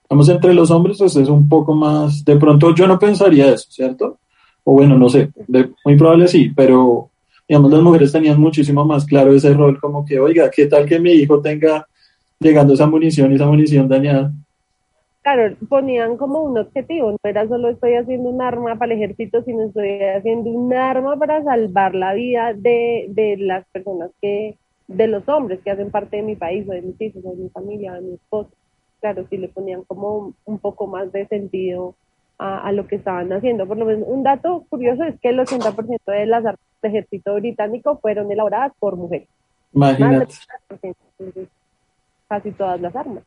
[0.08, 3.65] Vamos, entre los hombres, pues es un poco más, de pronto yo no pensaría eso,
[3.71, 4.19] ¿cierto?
[4.63, 5.32] O bueno, no sé,
[5.84, 7.10] muy probable sí, pero
[7.47, 10.99] digamos, las mujeres tenían muchísimo más claro ese rol, como que, oiga, ¿qué tal que
[10.99, 11.88] mi hijo tenga
[12.39, 14.32] llegando esa munición y esa munición dañada?
[15.25, 19.41] Claro, ponían como un objetivo, no era solo estoy haciendo un arma para el ejército,
[19.41, 24.55] sino estoy haciendo un arma para salvar la vida de, de las personas que,
[24.88, 27.38] de los hombres que hacen parte de mi país, o de mis hijos, o de
[27.38, 28.51] mi familia, de mi esposo
[29.05, 31.95] claro, sí le ponían como un poco más de sentido
[32.39, 33.67] a, lo que estaban haciendo.
[33.67, 37.35] Por lo menos, un dato curioso es que el 80% de las armas del ejército
[37.35, 39.29] británico fueron elaboradas por mujeres.
[39.73, 40.33] Imagínate.
[42.27, 43.23] casi todas las armas.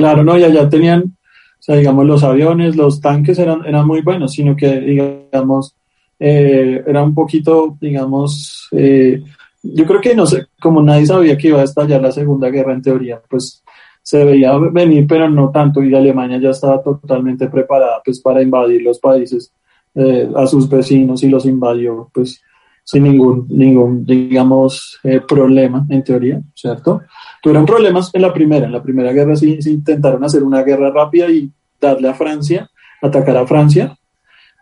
[0.00, 4.00] Claro, no, ya, ya tenían, o sea, digamos, los aviones, los tanques eran, eran muy
[4.00, 5.76] buenos, sino que, digamos,
[6.18, 9.22] eh, era un poquito, digamos, eh,
[9.62, 12.72] yo creo que no sé, como nadie sabía que iba a estallar la Segunda Guerra
[12.72, 13.62] en teoría, pues
[14.02, 18.80] se veía venir, pero no tanto, y Alemania ya estaba totalmente preparada pues para invadir
[18.80, 19.52] los países
[19.94, 22.40] eh, a sus vecinos y los invadió pues
[22.84, 27.02] sin ningún, ningún digamos, eh, problema en teoría, ¿cierto?
[27.42, 31.30] Tuvieron problemas en la primera, en la primera guerra sí, intentaron hacer una guerra rápida
[31.30, 31.50] y
[31.80, 33.96] darle a Francia, atacar a Francia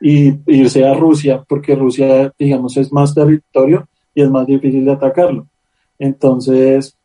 [0.01, 4.93] y irse a Rusia, porque Rusia, digamos, es más territorio y es más difícil de
[4.93, 5.47] atacarlo.
[5.99, 6.97] Entonces,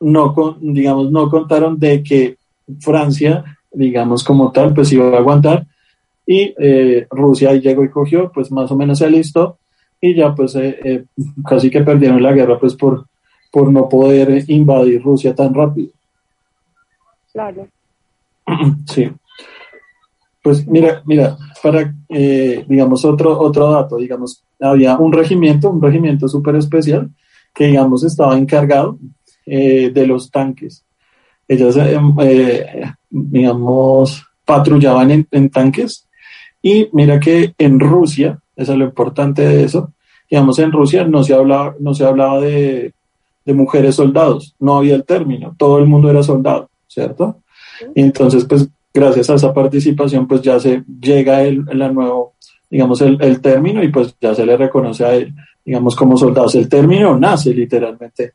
[0.00, 2.36] no, digamos, no contaron de que
[2.80, 5.66] Francia, digamos como tal, pues iba a aguantar
[6.26, 9.58] y eh, Rusia ahí llegó y cogió, pues más o menos se alistó
[10.00, 11.04] y ya pues eh, eh,
[11.44, 13.06] casi que perdieron la guerra pues por,
[13.50, 15.90] por no poder invadir Rusia tan rápido.
[17.32, 17.68] Claro.
[18.86, 19.10] Sí.
[20.42, 26.56] Pues mira, mira, para, digamos, otro, otro dato, digamos, había un regimiento, un regimiento súper
[26.56, 27.10] especial
[27.54, 28.98] que, digamos, estaba encargado
[29.46, 30.84] eh, de los tanques.
[31.46, 36.06] Ellas, eh, eh, digamos, patrullaban en, tanques
[36.62, 39.92] y mira que en Rusia, eso es lo importante de eso,
[40.30, 42.92] digamos, en Rusia no se hablaba, no se hablaba de,
[43.54, 47.42] mujeres soldados, no había el término, todo el mundo era soldado, ¿cierto?
[47.94, 52.34] Y entonces, pues, gracias a esa participación, pues ya se llega el, el nuevo,
[52.70, 55.34] digamos, el, el, término y pues ya se le reconoce a él,
[55.64, 56.54] digamos, como soldados.
[56.54, 58.32] El término nace literalmente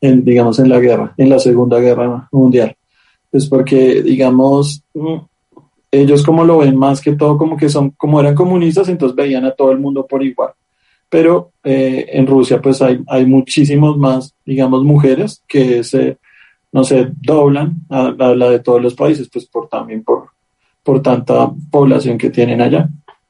[0.00, 2.76] en, digamos, en la guerra, en la Segunda Guerra Mundial.
[3.30, 4.82] Pues porque, digamos,
[5.90, 9.44] ellos como lo ven más que todo como que son, como eran comunistas, entonces veían
[9.44, 10.52] a todo el mundo por igual.
[11.08, 16.18] Pero eh, en Rusia pues hay, hay muchísimos más, digamos, mujeres que ese,
[16.72, 20.30] no se doblan a, la de todos los países, pues por también por,
[20.82, 22.88] por tanta población que tienen allá.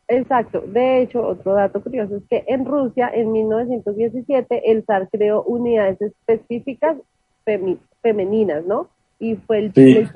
[0.08, 0.62] Exacto.
[0.66, 6.00] De hecho, otro dato curioso es que en Rusia, en 1917, el zar creó unidades
[6.00, 6.96] específicas
[8.02, 8.88] femeninas, ¿no?
[9.18, 10.10] Y fue el,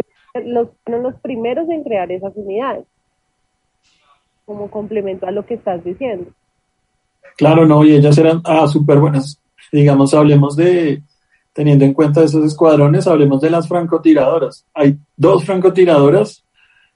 [0.45, 2.87] los, fueron los primeros en crear esas unidades,
[4.47, 6.31] como complemento a lo que estás diciendo.
[7.37, 9.41] Claro, no, y ellas eran ah, súper buenas.
[9.71, 11.03] Digamos, hablemos de,
[11.53, 14.67] teniendo en cuenta esos escuadrones, hablemos de las francotiradoras.
[14.75, 16.45] Hay dos francotiradoras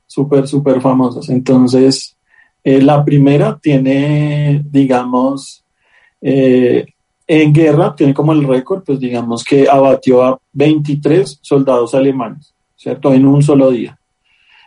[0.06, 1.28] súper, súper famosas.
[1.28, 2.16] Entonces,
[2.62, 5.64] eh, la primera tiene, digamos,
[6.20, 6.86] eh,
[7.26, 13.12] en guerra, tiene como el récord, pues digamos que abatió a 23 soldados alemanes, ¿cierto?
[13.12, 13.98] En un solo día.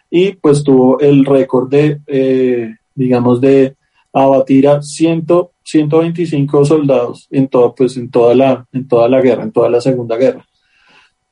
[0.10, 3.76] Y pues tuvo el récord de, eh, digamos, de
[4.12, 5.26] abatir a 100,
[5.70, 9.82] 125 soldados en, todo, pues, en, toda la, en toda la guerra, en toda la
[9.82, 10.44] Segunda Guerra.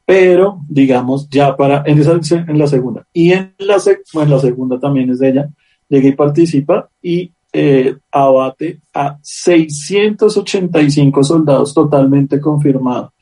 [0.05, 3.05] Pero, digamos, ya para, en, esa, en la segunda.
[3.11, 3.77] Y en la,
[4.13, 5.49] bueno, la segunda también es de ella,
[5.89, 13.13] llega y participa y eh, abate a 685 soldados totalmente confirmado.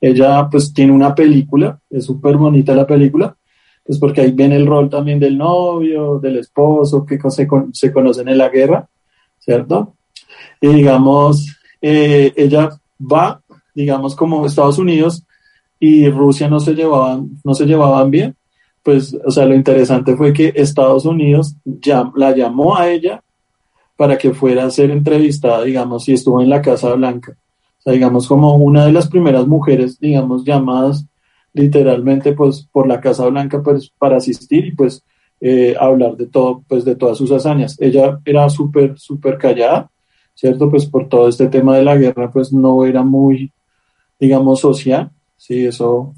[0.00, 3.34] Ella pues tiene una película, es súper bonita la película,
[3.84, 8.28] pues porque ahí viene el rol también del novio, del esposo, que se, se conocen
[8.28, 8.88] en la guerra,
[9.38, 9.93] ¿cierto?
[10.64, 13.38] Y digamos, eh, ella va,
[13.74, 15.22] digamos, como Estados Unidos
[15.78, 18.34] y Rusia no se llevaban, no se llevaban bien,
[18.82, 21.54] pues, o sea, lo interesante fue que Estados Unidos
[22.14, 23.22] la llamó a ella
[23.94, 27.36] para que fuera a ser entrevistada, digamos, y estuvo en la Casa Blanca.
[27.80, 31.04] O sea, digamos, como una de las primeras mujeres, digamos, llamadas
[31.52, 35.04] literalmente, pues, por la Casa Blanca, pues, para asistir y, pues,
[35.42, 37.78] eh, hablar de todo, pues, de todas sus hazañas.
[37.82, 39.90] Ella era súper, súper callada,
[40.34, 40.70] ¿cierto?
[40.70, 43.52] Pues, por todo este tema de la guerra, pues, no era muy,
[44.18, 46.14] digamos, social, sí, eso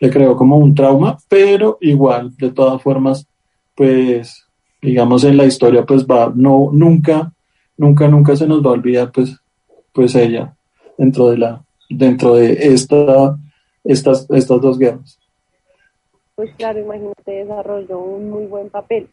[0.00, 3.26] le creó como un trauma, pero igual, de todas formas,
[3.74, 4.46] pues,
[4.82, 7.32] digamos, en la historia, pues va, no, nunca,
[7.76, 9.36] nunca, nunca se nos va a olvidar, pues,
[9.92, 10.54] pues ella,
[10.98, 13.38] dentro de la, dentro de esta,
[13.82, 15.18] estas, estas dos guerras.
[16.34, 19.08] Pues claro, imagínate, desarrolló un muy buen papel.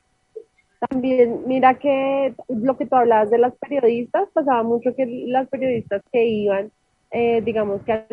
[0.90, 6.02] También, mira que lo que tú hablabas de las periodistas, pasaba mucho que las periodistas
[6.12, 6.72] que iban,
[7.12, 8.08] eh, digamos que al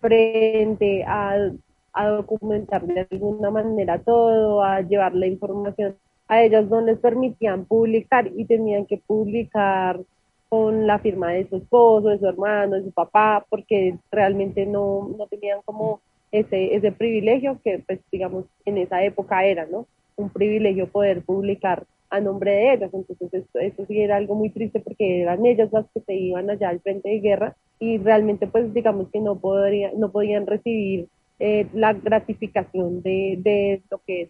[0.00, 1.50] frente a,
[1.94, 5.96] a documentar de alguna manera todo, a llevar la información
[6.28, 10.00] a ellas no les permitían publicar y tenían que publicar
[10.48, 15.10] con la firma de su esposo, de su hermano, de su papá, porque realmente no,
[15.16, 16.00] no tenían como
[16.30, 19.86] ese, ese privilegio que, pues, digamos, en esa época era, ¿no?
[20.16, 22.90] Un privilegio poder publicar a nombre de ellas.
[22.92, 26.50] Entonces, esto, esto sí era algo muy triste porque eran ellas las que se iban
[26.50, 31.08] allá al frente de guerra y realmente, pues, digamos que no, podría, no podían recibir
[31.40, 34.28] eh, la gratificación de, de lo que es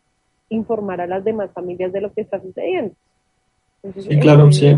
[0.48, 2.94] informar a las demás familias de lo que está sucediendo.
[3.98, 4.74] sí, claro, sí.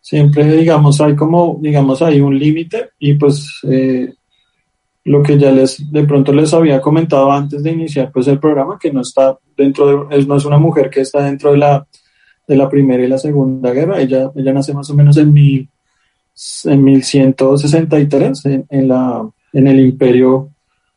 [0.00, 4.12] Siempre, digamos, hay como, digamos, hay un límite y pues eh,
[5.04, 8.78] lo que ya les, de pronto les había comentado antes de iniciar pues el programa,
[8.80, 11.86] que no está dentro de, no es una mujer que está dentro de la,
[12.48, 15.68] de la Primera y la Segunda Guerra, ella, ella nace más o menos en, mil,
[16.64, 20.50] en 1163 en, en, la, en el imperio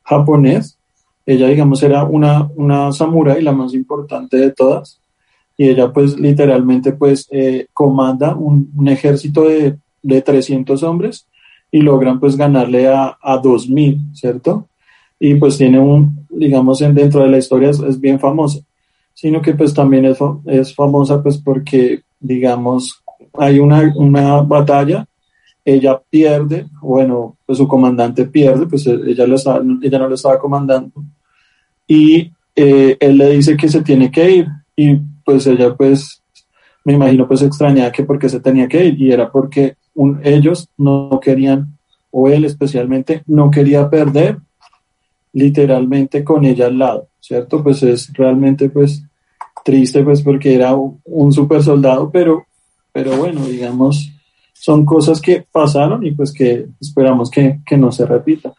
[0.04, 0.80] japonés.
[1.26, 5.02] Ella, digamos, era una, una samurái, la más importante de todas,
[5.58, 11.28] y ella, pues, literalmente, pues, eh, comanda un, ejército de, de, 300 hombres
[11.72, 14.68] y logran, pues, ganarle a, a 2000, ¿cierto?
[15.20, 18.60] Y, pues, tiene un, digamos, en, dentro de la historia es, bien famosa,
[19.14, 23.04] sino que, pues, también es, es famosa, pues, porque, digamos,
[23.34, 25.06] hay una, una batalla
[25.66, 29.36] ella pierde, bueno, pues su comandante pierde, pues ella, lo
[29.82, 31.04] ella no lo estaba comandando,
[31.86, 36.22] y eh, él le dice que se tiene que ir y pues ella pues
[36.84, 39.76] me imagino pues extrañaba que porque se tenía que ir y era porque
[40.24, 41.78] ellos no querían
[42.12, 44.38] o él especialmente no quería perder
[45.34, 47.64] literalmente con ella al lado, ¿cierto?
[47.64, 49.04] Pues es realmente pues
[49.64, 52.46] triste pues porque era un, super soldado, pero,
[52.92, 54.12] pero bueno, digamos,
[54.54, 58.54] son cosas que pasaron y pues que esperamos que, que no se repita,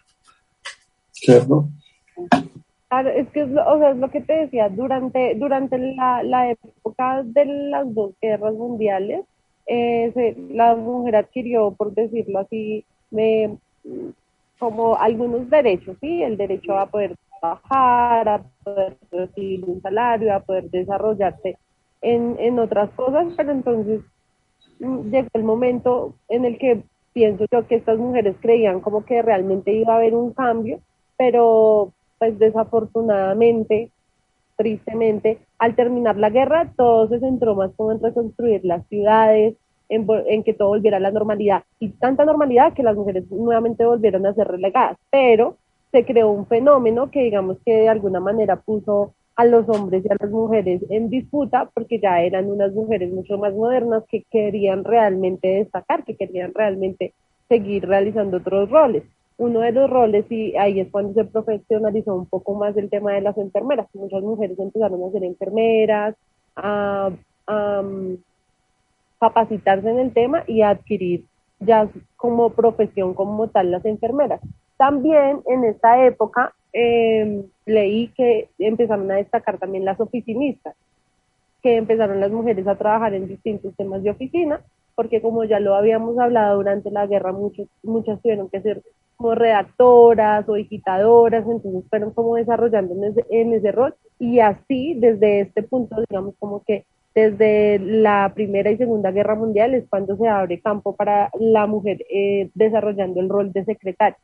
[1.10, 1.68] ¿cierto?
[3.14, 6.50] es que es lo, o sea, es lo que te decía, durante, durante la, la
[6.50, 9.24] época de las dos guerras mundiales,
[9.68, 13.56] eh, la mujer adquirió, por decirlo así, me,
[14.58, 16.22] como algunos derechos, ¿sí?
[16.22, 21.56] El derecho a poder trabajar, a poder recibir un salario, a poder desarrollarse
[22.00, 24.00] en, en otras cosas, pero entonces
[24.80, 29.22] mm, llegó el momento en el que pienso yo que estas mujeres creían como que
[29.22, 30.80] realmente iba a haber un cambio
[31.18, 33.90] pero pues desafortunadamente,
[34.58, 39.54] tristemente, al terminar la guerra, todo se centró más como en reconstruir las ciudades,
[39.88, 41.62] en, en, que todo volviera a la normalidad.
[41.78, 44.98] Y tanta normalidad que las mujeres nuevamente volvieron a ser relegadas.
[45.10, 45.56] Pero
[45.92, 50.12] se creó un fenómeno que digamos que de alguna manera puso a los hombres y
[50.12, 54.82] a las mujeres en disputa porque ya eran unas mujeres mucho más modernas que querían
[54.82, 57.14] realmente destacar, que querían realmente
[57.48, 59.04] seguir realizando otros roles.
[59.38, 63.12] Uno de los roles, y ahí es cuando se profesionalizó un poco más el tema
[63.12, 63.86] de las enfermeras.
[63.94, 66.16] Muchas mujeres empezaron a ser enfermeras,
[66.56, 67.10] a,
[67.46, 68.16] a um,
[69.20, 71.24] capacitarse en el tema y a adquirir
[71.60, 74.40] ya como profesión como tal las enfermeras.
[74.76, 80.74] También en esta época eh, leí que empezaron a destacar también las oficinistas,
[81.62, 84.60] que empezaron las mujeres a trabajar en distintos temas de oficina,
[84.94, 88.82] porque como ya lo habíamos hablado durante la guerra, muchos, muchas tuvieron que ser
[89.18, 92.94] como redactoras o digitadoras, entonces fueron como desarrollando
[93.30, 96.84] en ese, rol y así desde este punto, digamos como que
[97.16, 101.98] desde la Primera y Segunda Guerra Mundial es cuando se abre campo para la mujer
[102.08, 104.18] eh, desarrollando el rol de secretaria.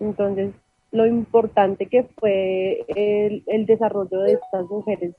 [0.00, 0.52] Entonces,
[0.90, 5.14] lo importante que fue el, desarrollo de estas mujeres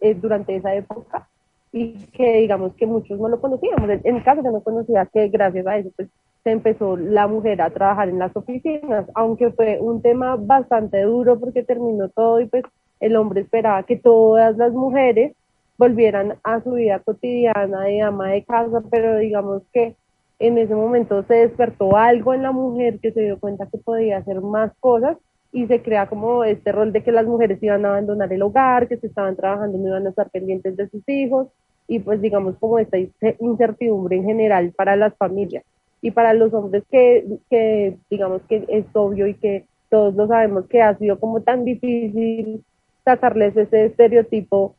[0.00, 1.28] eh, durante esa época
[1.72, 3.88] y que digamos que muchos no lo conocíamos.
[4.02, 6.08] En, mi caso yo no conocía que gracias a eso pues
[6.44, 11.38] se empezó la mujer a trabajar en las oficinas, aunque fue un tema bastante duro
[11.38, 12.64] porque terminó todo y pues
[13.00, 15.34] el hombre esperaba que todas las mujeres
[15.76, 19.96] volvieran a su vida cotidiana de ama de casa, pero digamos que
[20.38, 24.18] en ese momento se despertó algo en la mujer que se dio cuenta que podía
[24.18, 25.16] hacer más cosas
[25.56, 28.88] y se crea como este rol de que las mujeres iban a abandonar el hogar,
[28.88, 31.48] que se estaban trabajando, no iban a estar pendientes de sus hijos
[31.88, 32.98] y pues digamos como esta
[33.40, 35.64] incertidumbre en general para las familias
[36.02, 40.66] y para los hombres que, que digamos que es obvio y que todos lo sabemos
[40.66, 42.62] que ha sido como tan difícil
[43.02, 44.74] sacarles ese estereotipo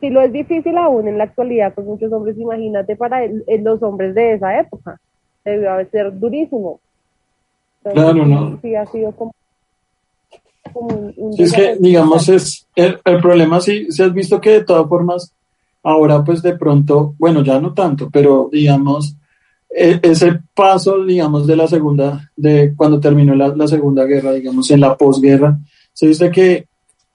[0.00, 4.16] si lo es difícil aún en la actualidad con muchos hombres, imagínate para los hombres
[4.16, 4.98] de esa época.
[5.44, 6.80] Debió ser durísimo.
[7.84, 8.58] claro, no.
[8.60, 9.32] Sí, ha sido como,
[10.74, 15.32] un, es que, digamos, es el, problema, sí, se has visto que de todas formas,
[15.82, 19.16] ahora pues de pronto, bueno, ya no tanto, pero digamos,
[19.70, 24.70] e, ese paso, digamos, de la segunda, de cuando terminó la, la segunda guerra, digamos,
[24.70, 25.58] en la posguerra,
[25.92, 26.66] se dice que,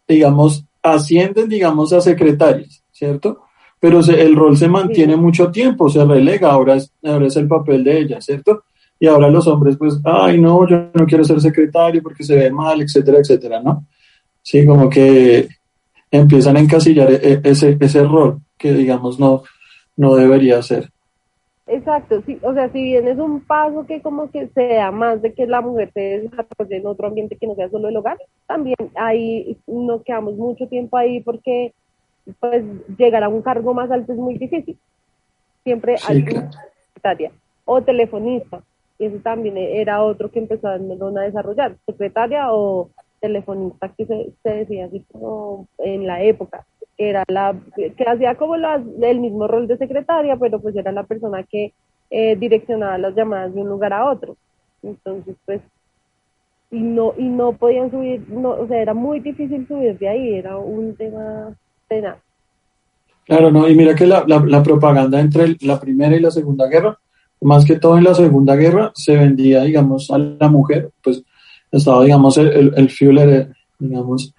[0.07, 3.41] digamos, ascienden, digamos, a secretarias, ¿cierto?
[3.79, 7.83] Pero el rol se mantiene mucho tiempo, se relega, ahora es, ahora es el papel
[7.83, 8.63] de ella, ¿cierto?
[8.99, 12.51] Y ahora los hombres, pues, ay, no, yo no quiero ser secretario porque se ve
[12.51, 13.85] mal, etcétera, etcétera, ¿no?
[14.41, 15.47] Sí, como que
[16.09, 19.43] empiezan a encasillar e, e, ese, ese rol que, digamos, no,
[19.95, 20.89] no debería ser.
[21.67, 25.33] Exacto, sí, o sea, si bien es un paso que como que sea más de
[25.33, 28.17] que la mujer se desarrolle en otro ambiente que no sea solo el hogar,
[28.47, 31.73] también ahí nos quedamos mucho tiempo ahí porque
[32.39, 32.63] pues
[32.97, 34.77] llegar a un cargo más alto es muy difícil.
[35.65, 37.31] Siempre hay una secretaria
[37.65, 38.61] o telefonista,
[38.99, 42.89] y eso también era otro que empezaron a desarrollar, secretaria o
[43.19, 46.65] telefonista que se, decía así como en la época
[46.97, 51.43] era la que hacía como el mismo rol de secretaria, pero pues era la persona
[51.43, 51.73] que
[52.09, 54.35] eh, direccionaba las llamadas de un lugar a otro.
[54.81, 55.61] Entonces, pues,
[56.71, 60.33] y no, y no podían subir, no, o sea, era muy difícil subir de ahí,
[60.33, 61.55] era un tema
[61.87, 62.17] tenaz.
[63.25, 66.97] Claro, no, y mira que la, la, propaganda entre la primera y la segunda guerra,
[67.41, 71.23] más que todo en la segunda guerra, se vendía, digamos, a la mujer, pues
[71.71, 74.33] estaba, digamos, el, el, el Führer, digamos,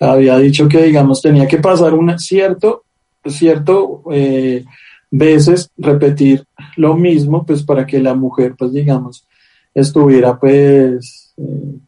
[0.00, 2.84] había dicho que, digamos, tenía que pasar un cierto,
[3.24, 4.64] cierto eh,
[5.10, 6.44] veces repetir
[6.76, 9.26] lo mismo, pues para que la mujer, pues digamos,
[9.72, 11.78] estuviera, pues, eh,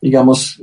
[0.00, 0.62] digamos,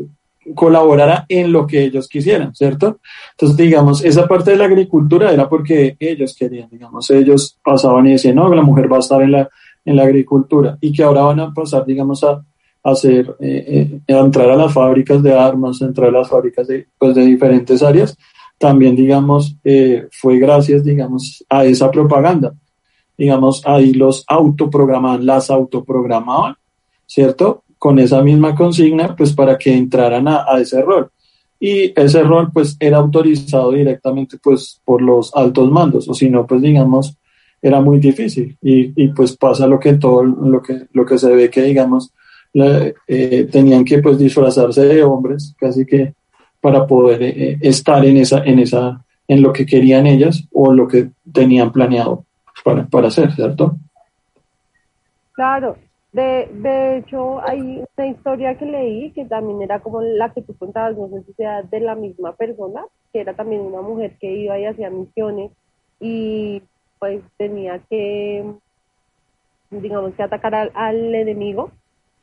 [0.55, 2.99] colaborara en lo que ellos quisieran, ¿cierto?
[3.31, 8.11] Entonces, digamos, esa parte de la agricultura era porque ellos querían, digamos, ellos pasaban y
[8.11, 9.49] decían, no, la mujer va a estar en la,
[9.85, 12.43] en la agricultura y que ahora van a pasar, digamos, a,
[12.83, 17.13] hacer, eh, eh, entrar a las fábricas de armas, entrar a las fábricas de, pues,
[17.15, 18.17] de diferentes áreas,
[18.57, 22.53] también, digamos, eh, fue gracias, digamos, a esa propaganda.
[23.17, 26.55] Digamos, ahí los autoprogramaban, las autoprogramaban,
[27.05, 27.63] ¿cierto?
[27.77, 31.09] Con esa misma consigna, pues para que entraran a, ese rol.
[31.59, 36.45] Y ese rol, pues, era autorizado directamente, pues, por los altos mandos, o si no,
[36.45, 37.17] pues, digamos,
[37.61, 38.57] era muy difícil.
[38.61, 42.11] Y, y pues pasa lo que todo, lo que, lo que se ve que, digamos,
[43.07, 46.13] eh, tenían que pues disfrazarse de hombres, casi que
[46.59, 50.87] para poder eh, estar en esa, en esa, en lo que querían ellas o lo
[50.87, 52.25] que tenían planeado
[52.63, 53.77] para, para hacer, ¿cierto?
[55.33, 55.77] Claro,
[56.17, 60.57] De, de hecho, hay una historia que leí que también era como la que tú
[60.57, 64.33] contabas, no sé si sea de la misma persona, que era también una mujer que
[64.33, 65.51] iba y hacía misiones
[65.99, 66.63] y
[66.97, 68.43] pues tenía que,
[69.69, 71.69] digamos, que atacar al, al enemigo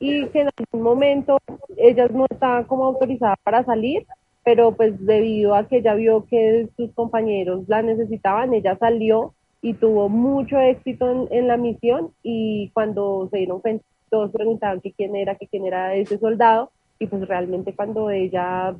[0.00, 1.38] y que en algún momento
[1.76, 4.08] ella no estaba como autorizada para salir,
[4.42, 9.34] pero pues debido a que ella vio que sus compañeros la necesitaban, ella salió
[9.64, 14.82] y tuvo mucho éxito en, en la misión y cuando se dieron cuenta, todos preguntaban
[14.82, 18.76] que quién era, que quién era ese soldado y pues realmente cuando ella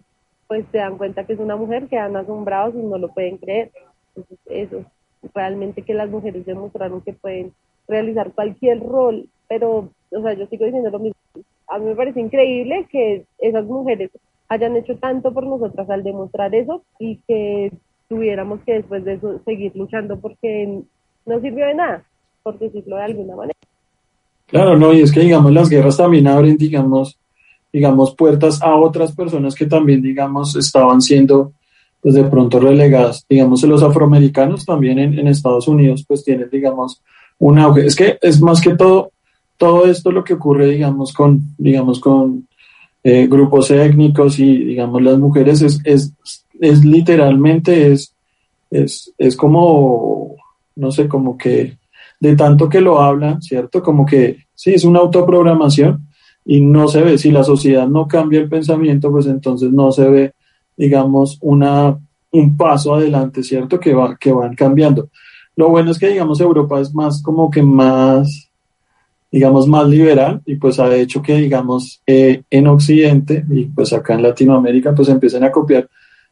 [0.47, 3.70] pues se dan cuenta que es una mujer, quedan asombrados y no lo pueden creer.
[4.14, 4.85] Entonces eso,
[5.32, 7.55] realmente que las mujeres demostraron que pueden
[7.89, 11.18] realizar cualquier rol, pero, o sea, yo sigo diciendo lo mismo.
[11.66, 14.11] A mí me parece increíble que esas mujeres
[14.49, 17.72] hayan hecho tanto por nosotras al demostrar eso y que
[18.09, 20.83] tuviéramos que después de eso seguir luchando porque
[21.27, 22.05] no sirvió de nada,
[22.43, 23.59] por decirlo de alguna manera.
[24.47, 27.19] Claro, no, y es que digamos las guerras también abren, digamos,
[27.73, 31.53] digamos, puertas a otras personas que también, digamos, estaban siendo
[32.01, 33.25] pues de pronto relegadas.
[33.29, 37.03] Digamos, los afroamericanos también en, Estados Unidos pues tienen, digamos,
[37.39, 37.87] un auge.
[37.87, 39.11] Es que es más que todo,
[39.57, 42.47] todo esto lo que ocurre, digamos, con, digamos, con
[43.03, 46.13] eh, grupos étnicos y, digamos, las mujeres es, es,
[46.65, 48.15] es literalmente, es,
[48.71, 50.35] es, es como,
[50.77, 51.77] no sé, como que
[52.21, 53.83] de tanto que lo hablan, ¿cierto?
[53.83, 56.09] Como que, sí, es una autoprogramación
[56.45, 60.09] y no se ve, si la sociedad no cambia el pensamiento, pues entonces no se
[60.09, 60.33] ve,
[60.77, 61.99] digamos, una,
[62.31, 63.79] un paso adelante, ¿cierto?
[63.79, 65.09] Que, va, que van cambiando.
[65.57, 68.51] Lo bueno es que, digamos, Europa es más como que más,
[69.31, 74.15] digamos, más liberal y pues ha hecho que, digamos, eh, en Occidente y pues acá
[74.15, 75.89] en Latinoamérica, pues empiecen a copiar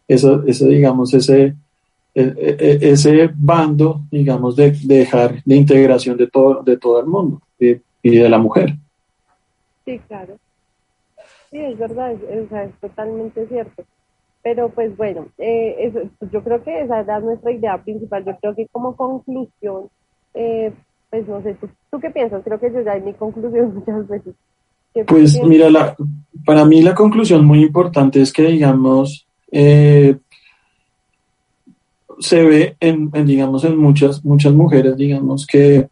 [0.08, 1.54] eso, eso digamos, ese,
[2.14, 7.40] ese, ese bando, digamos, de, de, dejar de integración de todo, de todo el mundo
[7.58, 8.74] y, y de la mujer.
[9.84, 10.36] Sí, claro.
[11.50, 13.84] Sí, es verdad, es, es, es totalmente cierto.
[14.42, 18.24] Pero pues bueno, eh, eso, pues yo creo que esa era nuestra idea principal.
[18.24, 19.88] Yo creo que como conclusión,
[20.34, 20.72] eh,
[21.10, 22.42] pues no sé, ¿tú, ¿tú, qué piensas?
[22.42, 24.34] Creo que yo ya hay mi conclusión muchas veces.
[24.92, 25.44] Pues piensas?
[25.44, 25.96] mira, la,
[26.44, 30.16] para mí la conclusión muy importante es que, digamos, eh,
[32.18, 35.88] se ve en, digamos, en muchas, muchas mujeres, digamos, que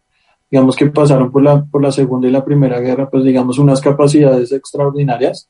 [0.49, 3.79] digamos que pasaron por la, por la Segunda y la Primera Guerra, pues digamos unas
[3.79, 5.47] capacidades extraordinarias,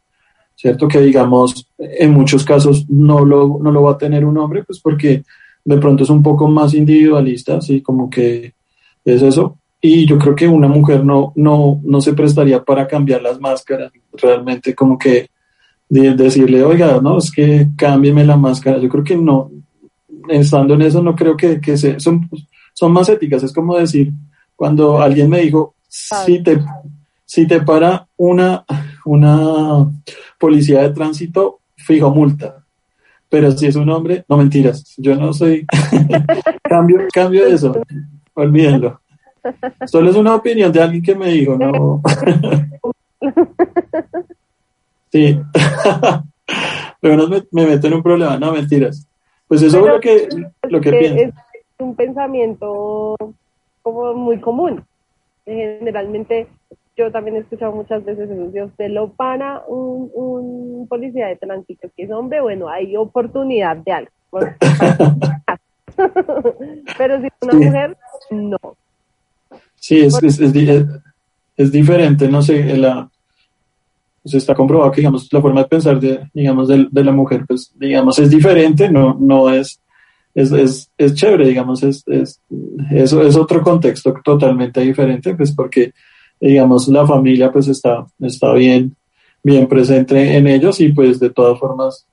[0.56, 0.88] ¿cierto?
[0.88, 4.80] Que digamos en muchos casos no lo, no lo va a tener un hombre, pues
[4.80, 5.24] porque
[5.66, 8.54] de pronto es un poco más individualista, así como que
[9.04, 9.58] es eso.
[9.82, 13.92] Y yo creo que una mujer no, no, no se prestaría para cambiar las máscaras,
[14.14, 15.31] realmente como que
[15.92, 18.78] de decirle, oiga, no, es que cámbieme la máscara.
[18.78, 19.52] Yo creo que no,
[20.30, 22.30] estando en eso, no creo que, que se, son,
[22.74, 23.44] son más éticas.
[23.44, 24.14] Es como decir,
[24.56, 26.62] cuando alguien me dijo, si te,
[27.26, 28.64] si te para una,
[29.04, 29.92] una
[30.40, 32.64] policía de tránsito, fijo multa.
[33.28, 35.66] Pero si es un hombre, no mentiras, yo no soy,
[36.64, 37.82] cambio, cambio eso,
[38.34, 39.02] olvídenlo.
[39.88, 42.02] Solo es una opinión de alguien que me dijo, no.
[45.12, 45.40] sí.
[47.02, 49.08] Luego me, me meto en un problema, no mentiras.
[49.48, 50.30] Pues eso Pero, es lo que,
[50.70, 51.24] lo que pienso.
[51.24, 51.34] Es
[51.80, 53.16] un pensamiento
[53.82, 54.84] como muy común.
[55.46, 56.48] Generalmente
[56.96, 61.36] yo también he escuchado muchas veces eso, si usted lo para un, un policía de
[61.36, 64.12] tránsito que es hombre, bueno, hay oportunidad de algo.
[66.98, 67.58] Pero si es una sí.
[67.58, 67.98] mujer,
[68.32, 68.58] no.
[69.76, 70.54] Sí, es, es, es,
[71.58, 73.10] es, diferente, no sé, la,
[74.24, 77.44] pues está comprobado que, digamos, la forma de pensar de, digamos, de, de la mujer,
[77.48, 79.82] pues, digamos, es diferente, no, no es,
[80.36, 82.40] es, es, es chévere, digamos, es, es,
[82.92, 85.94] eso es otro contexto totalmente diferente, pues porque,
[86.40, 88.96] digamos, la familia pues está, está bien,
[89.44, 92.06] bien presente en ellos y pues de todas formas,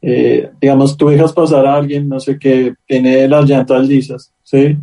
[0.00, 4.76] eh, digamos, tú dejas pasar a alguien, no sé, que tiene las llantas lisas, ¿sí?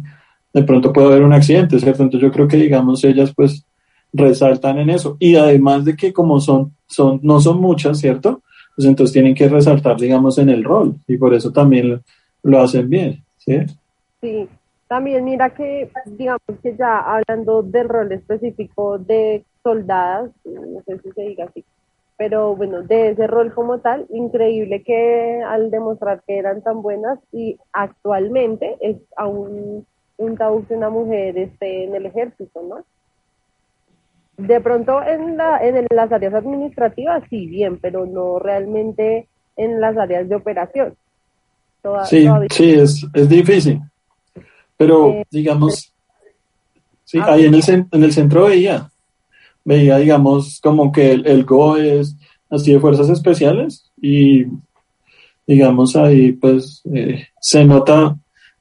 [0.53, 2.03] De pronto puede haber un accidente, ¿cierto?
[2.03, 3.65] Entonces yo creo que, digamos, ellas pues
[4.13, 5.17] resaltan en eso.
[5.19, 8.41] Y además de que como son, son, no son muchas, ¿cierto?
[8.75, 10.95] Pues entonces tienen que resaltar, digamos, en el rol.
[11.07, 12.01] Y por eso también
[12.43, 13.57] lo hacen bien, ¿sí?
[14.21, 14.47] Sí,
[14.87, 21.11] también mira que, digamos que ya hablando del rol específico de soldadas, no sé si
[21.11, 21.63] se diga así,
[22.17, 27.19] pero bueno, de ese rol como tal, increíble que al demostrar que eran tan buenas
[27.31, 29.87] y actualmente es aún
[30.17, 32.83] un tabú que una mujer esté en el ejército, ¿no?
[34.47, 39.95] De pronto en, la, en las áreas administrativas sí, bien, pero no realmente en las
[39.97, 40.95] áreas de operación.
[41.81, 42.47] Toda, sí, todavía.
[42.51, 43.81] sí, es, es difícil.
[44.77, 45.93] Pero, eh, digamos,
[47.03, 48.89] sí, ahí en el, en el centro veía,
[49.63, 52.15] veía, digamos, como que el, el Go es
[52.49, 54.45] así de fuerzas especiales y,
[55.45, 58.17] digamos, ahí pues eh, se nota,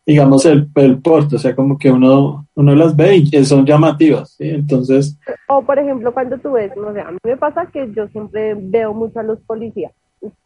[0.06, 4.32] digamos, el, el porte, o sea, como que uno, uno las ve y son llamativas,
[4.32, 4.48] ¿sí?
[4.48, 5.18] Entonces...
[5.48, 8.54] O, por ejemplo, cuando tú ves, no sé, a mí me pasa que yo siempre
[8.54, 9.92] veo mucho a los policías,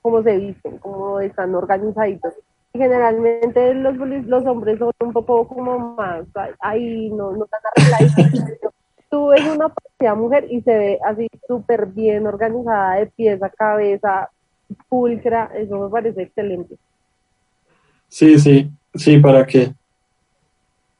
[0.03, 2.35] cómo se visten, cómo están organizaditos
[2.77, 6.25] generalmente los, los hombres son un poco como más
[6.61, 8.59] ahí, no, no tan arregladitos.
[9.11, 13.49] Tú ves una policía mujer y se ve así súper bien organizada de pies a
[13.49, 14.29] cabeza,
[14.89, 16.75] pulcra, eso me parece excelente.
[18.09, 19.73] Sí, sí, sí, ¿para qué?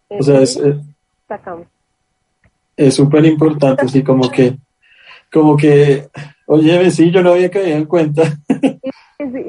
[0.09, 0.61] O sea, es...
[2.77, 4.57] Es súper importante, sí, como que,
[5.33, 6.09] como que,
[6.47, 8.23] oye, sí, yo no había caído en cuenta.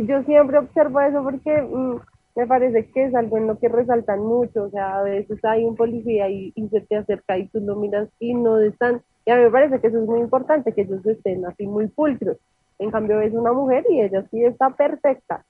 [0.07, 1.95] yo siempre observo eso porque mm,
[2.35, 5.63] me parece que es algo en lo que resaltan mucho, o sea, a veces hay
[5.63, 9.37] un policía y, se te acerca y tú lo miras y no están, y a
[9.37, 12.37] mí me parece que eso es muy importante, que ellos estén así muy pulcros.
[12.77, 15.45] En cambio ves una mujer y ella sí está perfecta.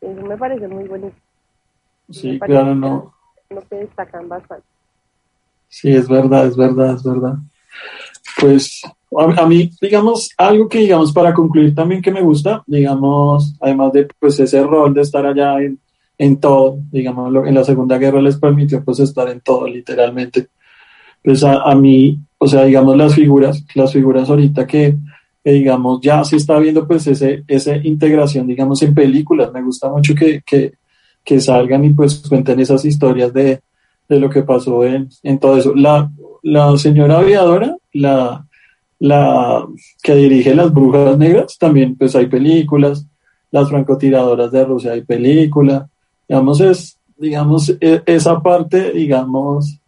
[0.00, 1.14] Eso me parece muy bonito.
[2.10, 3.14] Sí, claro, no.
[3.50, 4.64] Lo que destacan bastante.
[5.68, 7.34] Sí, es verdad, es verdad, es verdad.
[8.40, 8.82] Pues
[9.16, 14.08] a, mí, digamos, algo que, digamos, para concluir también que me gusta, digamos, además de
[14.18, 15.78] pues ese rol de estar allá en,
[16.16, 20.48] en todo, digamos, en la Segunda Guerra les permitió pues estar en todo, literalmente.
[21.22, 24.96] Pues a, a mí, o sea, digamos, las figuras, las figuras ahorita que,
[25.44, 29.52] digamos, ya se está viendo pues ese, esa integración, digamos, en películas.
[29.52, 30.74] Me gusta mucho que, que,
[31.28, 33.60] que salgan y pues cuenten esas historias de,
[34.08, 35.74] de lo que pasó en, en todo eso.
[35.74, 36.10] La,
[36.42, 38.46] la señora aviadora, la,
[38.98, 39.66] la
[40.02, 43.06] que dirige Las Brujas Negras, también pues hay películas,
[43.50, 45.86] Las Francotiradoras de Rusia hay película,
[46.26, 49.78] digamos, es, digamos, e, esa parte, digamos,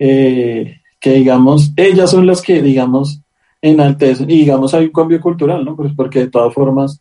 [0.00, 3.20] eh, que digamos, ellas son las que, digamos,
[3.62, 5.76] enaltecen, y digamos, hay un cambio cultural, ¿no?
[5.76, 7.00] Pues porque de todas formas,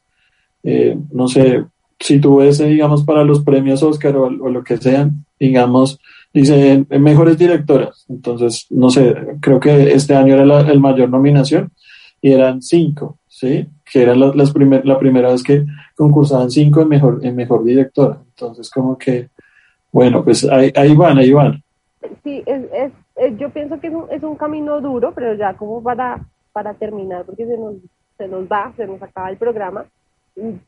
[0.61, 1.65] eh, no sé,
[2.03, 6.01] si tú ves, digamos, para los premios Oscar o, lo que sean, digamos,
[6.33, 8.05] dicen mejores directoras.
[8.09, 11.71] Entonces, no sé, creo que este año era la el mayor nominación
[12.21, 13.67] y eran cinco, ¿sí?
[13.89, 17.63] Que era la, las primer, la primera vez que concursaban cinco en mejor, en mejor
[17.63, 18.17] directora.
[18.27, 19.29] Entonces, como que,
[19.89, 21.63] bueno, pues ahí, ahí van, ahí van.
[22.21, 22.63] Sí, es,
[23.15, 26.19] es, yo pienso que es un, es un camino duro, pero ya como para,
[26.51, 27.75] para terminar, porque se nos,
[28.17, 29.85] se nos va, se nos acaba el programa,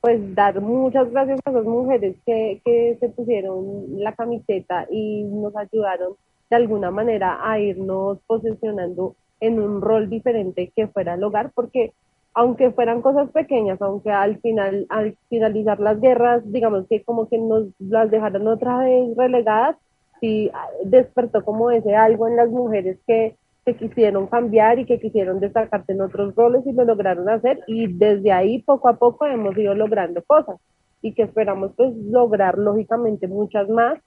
[0.02, 5.56] pues dar muchas gracias a esas mujeres que, que se pusieron la camiseta y nos
[5.56, 6.14] ayudaron
[6.50, 11.94] de alguna manera a irnos posicionando en un rol diferente que fuera el hogar, porque
[12.34, 17.38] aunque fueran cosas pequeñas, aunque al final, al finalizar las guerras, digamos que como que
[17.38, 19.78] nos las dejaron otra vez relegadas,
[20.20, 20.52] sí
[20.84, 23.36] despertó como ese algo en las mujeres que,
[23.66, 27.88] que quisieron cambiar y que quisieron destacarse en otros roles y lo lograron hacer y
[27.88, 30.58] desde ahí poco a poco hemos ido logrando cosas
[31.02, 34.00] y que esperamos pues lograr lógicamente muchas más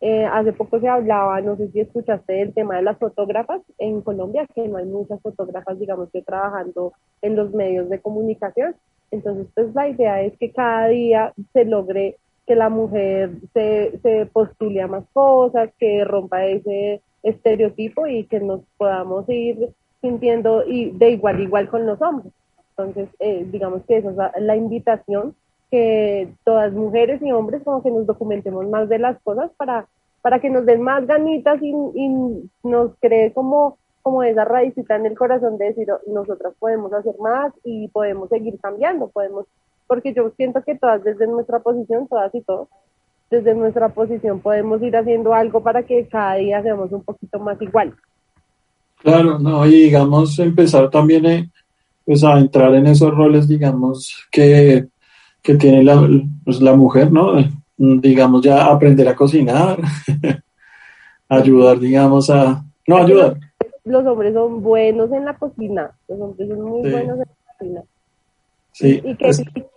[0.00, 4.02] eh, hace poco se hablaba, no sé si escuchaste el tema de las fotógrafas en
[4.02, 6.92] Colombia, que no hay muchas fotógrafas, digamos, que trabajando
[7.22, 8.76] en los medios de comunicación.
[9.10, 14.26] Entonces, pues la idea es que cada día se logre que la mujer se, se
[14.26, 19.70] postule a más cosas, que rompa ese estereotipo y que nos podamos ir
[20.00, 22.32] sintiendo y de igual igual con los hombres.
[22.76, 25.34] Entonces, eh, digamos que esa es la invitación
[25.70, 29.88] que todas mujeres y hombres como que nos documentemos más de las cosas para,
[30.22, 31.74] para que nos den más ganitas y,
[32.62, 37.52] nos cree como, como esa raícita en el corazón de decir, nosotras podemos hacer más
[37.64, 39.46] y podemos seguir cambiando, podemos,
[39.86, 42.68] porque yo siento que todas desde nuestra posición, todas y todos,
[43.30, 47.60] desde nuestra posición podemos ir haciendo algo para que cada día seamos un poquito más
[47.60, 47.94] igual.
[48.98, 51.50] Claro, no, y digamos empezar también eh,
[52.04, 54.88] pues a entrar en esos roles, digamos, que
[55.44, 56.08] que tiene la,
[56.42, 57.34] pues, la mujer, ¿no?
[57.76, 59.78] Digamos, ya aprender a cocinar,
[61.28, 62.64] ayudar, digamos, a...
[62.86, 63.36] No, ayudar.
[63.84, 67.82] Los hombres son buenos en la cocina, los hombres son muy buenos en la cocina.
[68.72, 69.02] Sí.
[69.04, 69.30] Y, que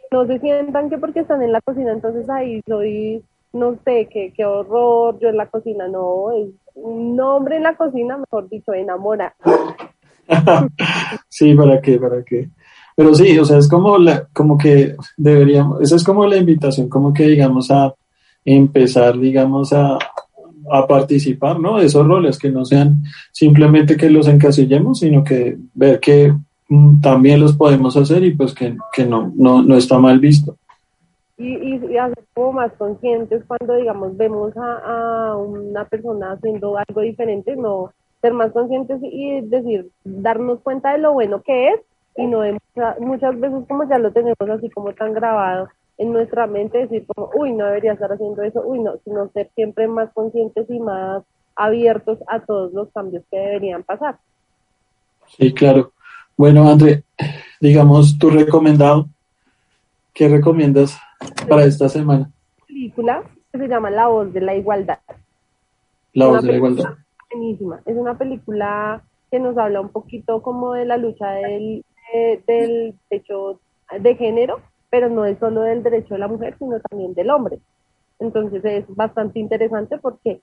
[0.10, 3.22] no se sientan que porque están en la cocina, entonces ahí soy,
[3.58, 7.76] no sé, qué, qué horror, yo en la cocina, no, es un hombre en la
[7.76, 9.36] cocina, mejor dicho, enamora.
[11.30, 12.00] sí, ¿para qué?
[12.00, 12.50] ¿Para qué?
[12.96, 16.90] Pero sí, o sea, es como, la, como que deberíamos, esa es como la invitación,
[16.90, 17.94] como que digamos a
[18.44, 19.98] empezar, digamos, a,
[20.72, 21.78] a participar, ¿no?
[21.78, 26.34] De esos roles, que no sean simplemente que los encasillemos, sino que ver que
[26.70, 30.58] mm, también los podemos hacer y pues que, que no, no, no está mal visto.
[31.38, 37.02] Y, y, hacer como más conscientes cuando, digamos, vemos a, a una persona haciendo algo
[37.02, 41.82] diferente, no, ser más conscientes y decir, darnos cuenta de lo bueno que es
[42.16, 42.58] y no de
[43.00, 47.32] muchas veces como ya lo tenemos así como tan grabado en nuestra mente, decir como,
[47.36, 51.24] uy, no debería estar haciendo eso, uy, no, sino ser siempre más conscientes y más
[51.56, 54.18] abiertos a todos los cambios que deberían pasar.
[55.38, 55.92] Sí, claro.
[56.36, 57.04] Bueno, André,
[57.60, 59.08] digamos tu recomendado.
[60.14, 60.98] ¿Qué recomiendas
[61.48, 62.32] para esta semana?
[62.68, 65.00] Película que se llama La voz de la igualdad.
[66.14, 66.96] La voz de la igualdad.
[67.32, 67.82] Buenísima.
[67.86, 71.84] Es una película que nos habla un poquito como de la lucha del,
[72.48, 73.60] del derecho
[74.00, 77.60] de género, pero no es solo del derecho de la mujer, sino también del hombre.
[78.20, 80.42] Entonces es bastante interesante porque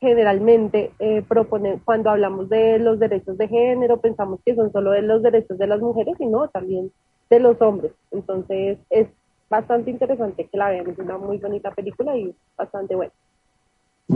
[0.00, 5.02] generalmente eh, proponen, cuando hablamos de los derechos de género, pensamos que son solo de
[5.02, 6.90] los derechos de las mujeres y no, también
[7.30, 7.92] de los hombres.
[8.10, 9.06] Entonces es
[9.52, 13.12] bastante interesante que la vean, es una muy bonita película y bastante buena.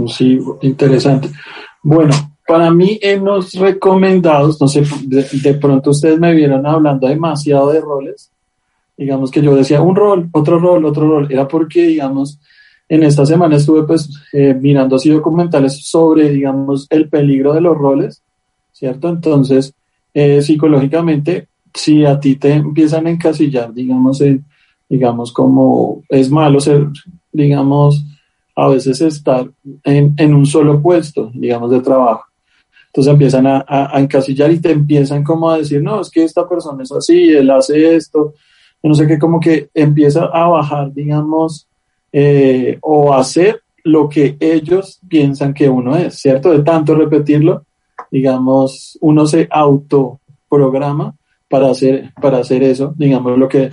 [0.07, 1.29] Sí, interesante.
[1.83, 2.15] Bueno,
[2.47, 7.83] para mí en los recomendados, no sé, de, pronto ustedes me vieron hablando demasiado de
[7.83, 8.31] roles,
[8.97, 12.41] digamos que yo decía un rol, otro rol, otro rol, era porque, digamos,
[12.89, 17.77] en esta semana estuve pues eh, mirando así documentales sobre, digamos, el peligro de los
[17.77, 18.23] roles,
[18.73, 19.11] ¿cierto?
[19.11, 19.75] Entonces,
[20.15, 24.23] eh, psicológicamente, si a ti te empiezan a encasillar, digamos,
[24.89, 26.87] digamos, como es malo ser,
[27.33, 28.05] digamos,
[28.55, 29.49] a veces estar
[29.85, 32.25] en, en un solo puesto, digamos, de trabajo.
[32.87, 36.49] Entonces empiezan a, a, encasillar y te empiezan como a decir, no, es que esta
[36.49, 38.33] persona es así, él hace esto,
[38.83, 41.67] no sé qué, como que empieza a bajar, digamos,
[42.13, 46.51] eh, o hacer lo que ellos piensan que uno es, ¿cierto?
[46.51, 47.65] De tanto repetirlo,
[48.11, 51.15] digamos, uno se autoprograma
[51.49, 53.71] para hacer, para hacer eso, digamos, lo que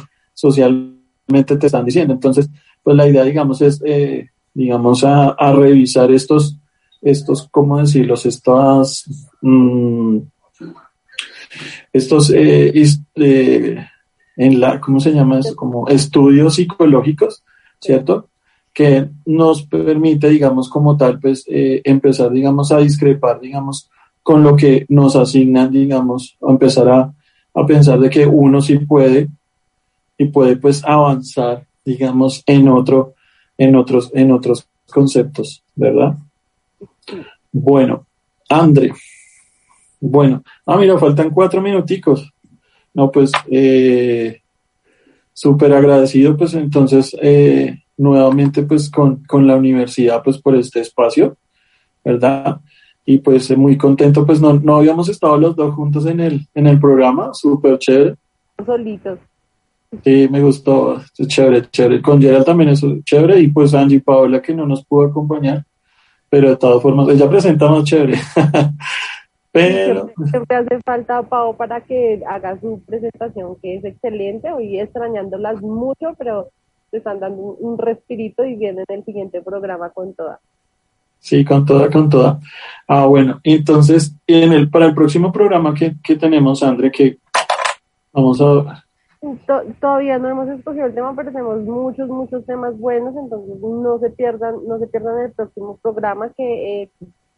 [1.42, 2.14] te están diciendo.
[2.14, 2.50] Entonces,
[2.84, 6.60] pues la idea, digamos, es, eh, digamos, a, revisar estos,
[7.02, 8.26] estos, ¿cómo decirlos?
[8.26, 9.06] Estas,
[9.42, 10.18] mm,
[11.92, 12.74] estos, eh,
[14.36, 15.56] en la, ¿cómo se llama eso?
[15.56, 17.44] Como estudios psicológicos,
[17.80, 18.30] ¿cierto?
[18.74, 23.90] Que nos permite, digamos, como tal, pues, eh, empezar, digamos, a discrepar, digamos,
[24.22, 27.14] con lo que nos asignan, digamos, a empezar a,
[27.54, 29.30] a pensar de que uno sí puede
[30.26, 33.14] puede, pues, avanzar, digamos, en otro,
[33.58, 36.18] en otros, en otros conceptos, ¿verdad?
[37.52, 38.06] Bueno,
[38.50, 38.94] André.
[40.00, 42.32] Bueno, ah, mira, faltan cuatro minuticos.
[42.94, 44.42] No, pues, eh,
[45.34, 51.38] súper agradecido, pues entonces, eh, nuevamente, pues con, con, la universidad, pues por este espacio,
[52.04, 52.60] ¿verdad?
[53.06, 56.68] Y pues muy contento, pues no, no habíamos estado los dos juntos en el, en
[56.68, 58.16] el programa, súper chévere.
[58.66, 59.20] Solitos.
[60.04, 62.02] Sí, me gustó, chévere, chévere.
[62.02, 65.64] Con Gerald también es chévere y pues Angie Paola que no nos pudo acompañar,
[66.30, 68.18] pero de todas formas, ella presenta más chévere.
[69.52, 70.10] pero...
[70.30, 76.16] Siempre hace falta Pao para que haga su presentación, que es excelente, hoy extrañándolas mucho,
[76.18, 76.50] pero
[76.90, 80.40] se están dando un respirito y vienen el siguiente programa con toda.
[81.20, 82.40] Sí, con toda, con toda.
[82.88, 87.18] Ah, bueno, entonces, en el, para el próximo programa que, que tenemos, André, que
[88.12, 88.84] vamos a
[89.80, 94.10] todavía no hemos escogido el tema, pero tenemos muchos, muchos temas buenos, entonces no se
[94.10, 96.90] pierdan, no se pierdan el próximo programa que eh,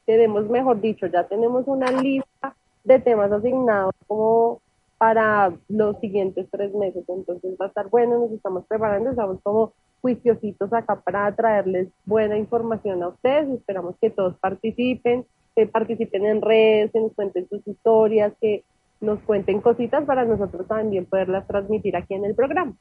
[0.05, 4.61] tenemos, mejor dicho, ya tenemos una lista de temas asignados como
[4.97, 9.73] para los siguientes tres meses, entonces va a estar bueno, nos estamos preparando, estamos como
[10.01, 15.25] juiciositos acá para traerles buena información a ustedes, esperamos que todos participen,
[15.55, 18.63] que participen en redes, que nos cuenten sus historias, que
[19.06, 22.74] nos cuenten cositas para nosotros también poderlas transmitir aquí en el programa.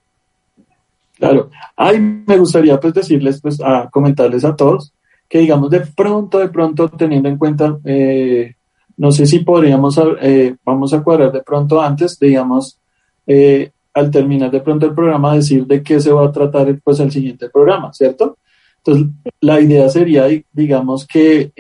[1.16, 3.58] Claro, ay, me gustaría pues decirles, pues
[3.92, 4.92] comentarles a todos
[5.28, 8.54] que digamos de pronto, de pronto teniendo en cuenta, eh,
[8.96, 12.78] no sé si podríamos, eh, vamos a cuadrar de pronto antes, digamos,
[13.26, 17.00] eh, al terminar de pronto el programa, decir de qué se va a tratar pues
[17.00, 18.38] el siguiente programa, ¿cierto?
[18.78, 19.06] Entonces,
[19.40, 21.50] la idea sería, digamos, que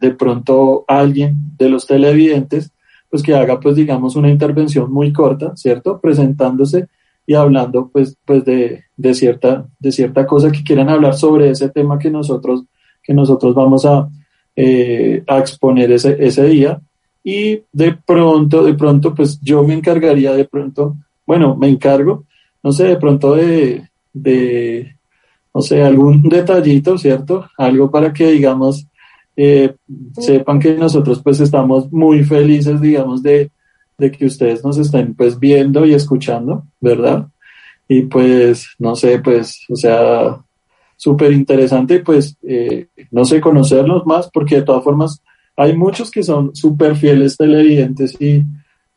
[0.00, 2.70] de pronto alguien de los televidentes
[3.12, 6.00] pues que haga pues digamos una intervención muy corta, ¿cierto?
[6.00, 6.88] Presentándose
[7.26, 11.68] y hablando pues, pues de, de, cierta, de cierta cosa que quieran hablar sobre ese
[11.68, 12.64] tema que nosotros,
[13.02, 14.08] que nosotros vamos a,
[14.56, 16.80] eh, a exponer ese, ese día.
[17.22, 20.96] Y de pronto, de pronto, pues yo me encargaría de pronto,
[21.26, 22.24] bueno, me encargo,
[22.62, 24.96] no sé, de pronto de, de
[25.54, 27.46] no sé, algún detallito, ¿cierto?
[27.58, 28.86] Algo para que, digamos,
[29.36, 29.74] eh,
[30.18, 33.50] sepan que nosotros pues estamos muy felices, digamos, de,
[33.98, 37.28] que ustedes nos estén pues viendo y escuchando, ¿verdad?
[37.86, 40.40] Y pues, no sé, pues, o sea,
[40.96, 45.22] súper interesante, pues, eh, no sé, conocerlos más, porque de todas formas,
[45.56, 48.44] hay muchos que son súper fieles televidentes y,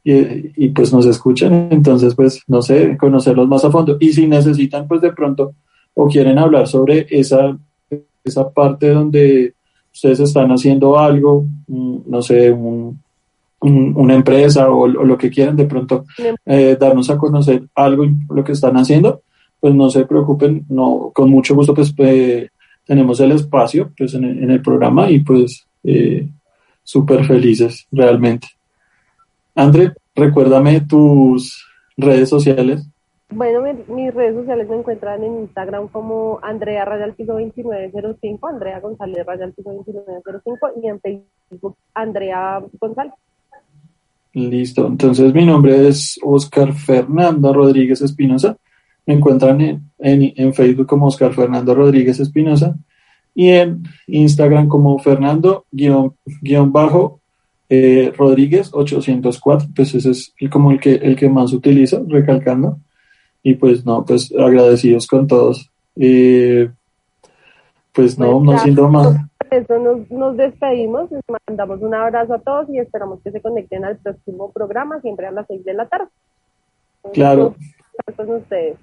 [0.05, 3.97] y, pues nos escuchan, entonces pues no sé, conocerlos más a fondo.
[3.99, 5.55] Y si necesitan pues de pronto
[5.95, 7.57] o quieren hablar sobre esa,
[8.23, 9.55] esa parte donde
[9.95, 16.05] ustedes están haciendo algo, mm, no sé, una empresa o, lo que quieran, de pronto
[16.45, 19.21] eh, darnos a conocer algo, lo que están haciendo,
[19.59, 22.49] pues no se preocupen, no, con mucho gusto pues eh,
[22.85, 26.27] tenemos el espacio pues en el, programa y pues eh,
[26.83, 28.49] súper felices realmente.
[29.55, 31.65] André, recuérdame tus
[31.97, 32.85] redes sociales.
[33.31, 39.73] Bueno, mis redes sociales me encuentran en Instagram como Andrea Rayalpizo 2905, Andrea González Rayalpizo
[39.73, 43.13] 2905 y en Facebook Andrea González.
[44.33, 48.57] Listo, entonces mi nombre es Oscar Fernando Rodríguez Espinosa.
[49.05, 52.75] Me encuentran en, en, Facebook como Oscar Fernando Rodríguez Espinosa
[53.33, 55.61] y en Instagram como Fernando-bajo
[57.69, 62.79] eh, Rodríguez 804, pues ese es como el que, el que más utilizo, recalcando.
[63.45, 65.69] Y pues no, pues agradecidos con todos.
[65.95, 66.67] Eh,
[67.93, 69.17] pues no, no siendo más.
[69.51, 73.85] Eso nos, nos despedimos, les mandamos un abrazo a todos y esperamos que se conecten
[73.85, 76.07] al próximo programa, siempre a las 6 de la tarde.
[77.13, 77.53] Claro.
[78.15, 78.79] Con ustedes.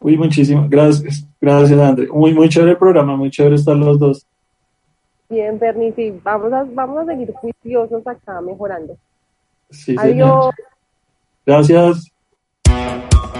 [0.00, 2.06] Uy, muchísimas gracias, gracias André.
[2.06, 4.24] Muy, muy chévere el programa, muy chévere estar los dos.
[5.28, 8.96] Bien, Bernie, sí, vamos a, vamos a seguir juiciosos acá mejorando.
[9.68, 10.54] Sí, Adiós.
[11.44, 12.11] Gracias.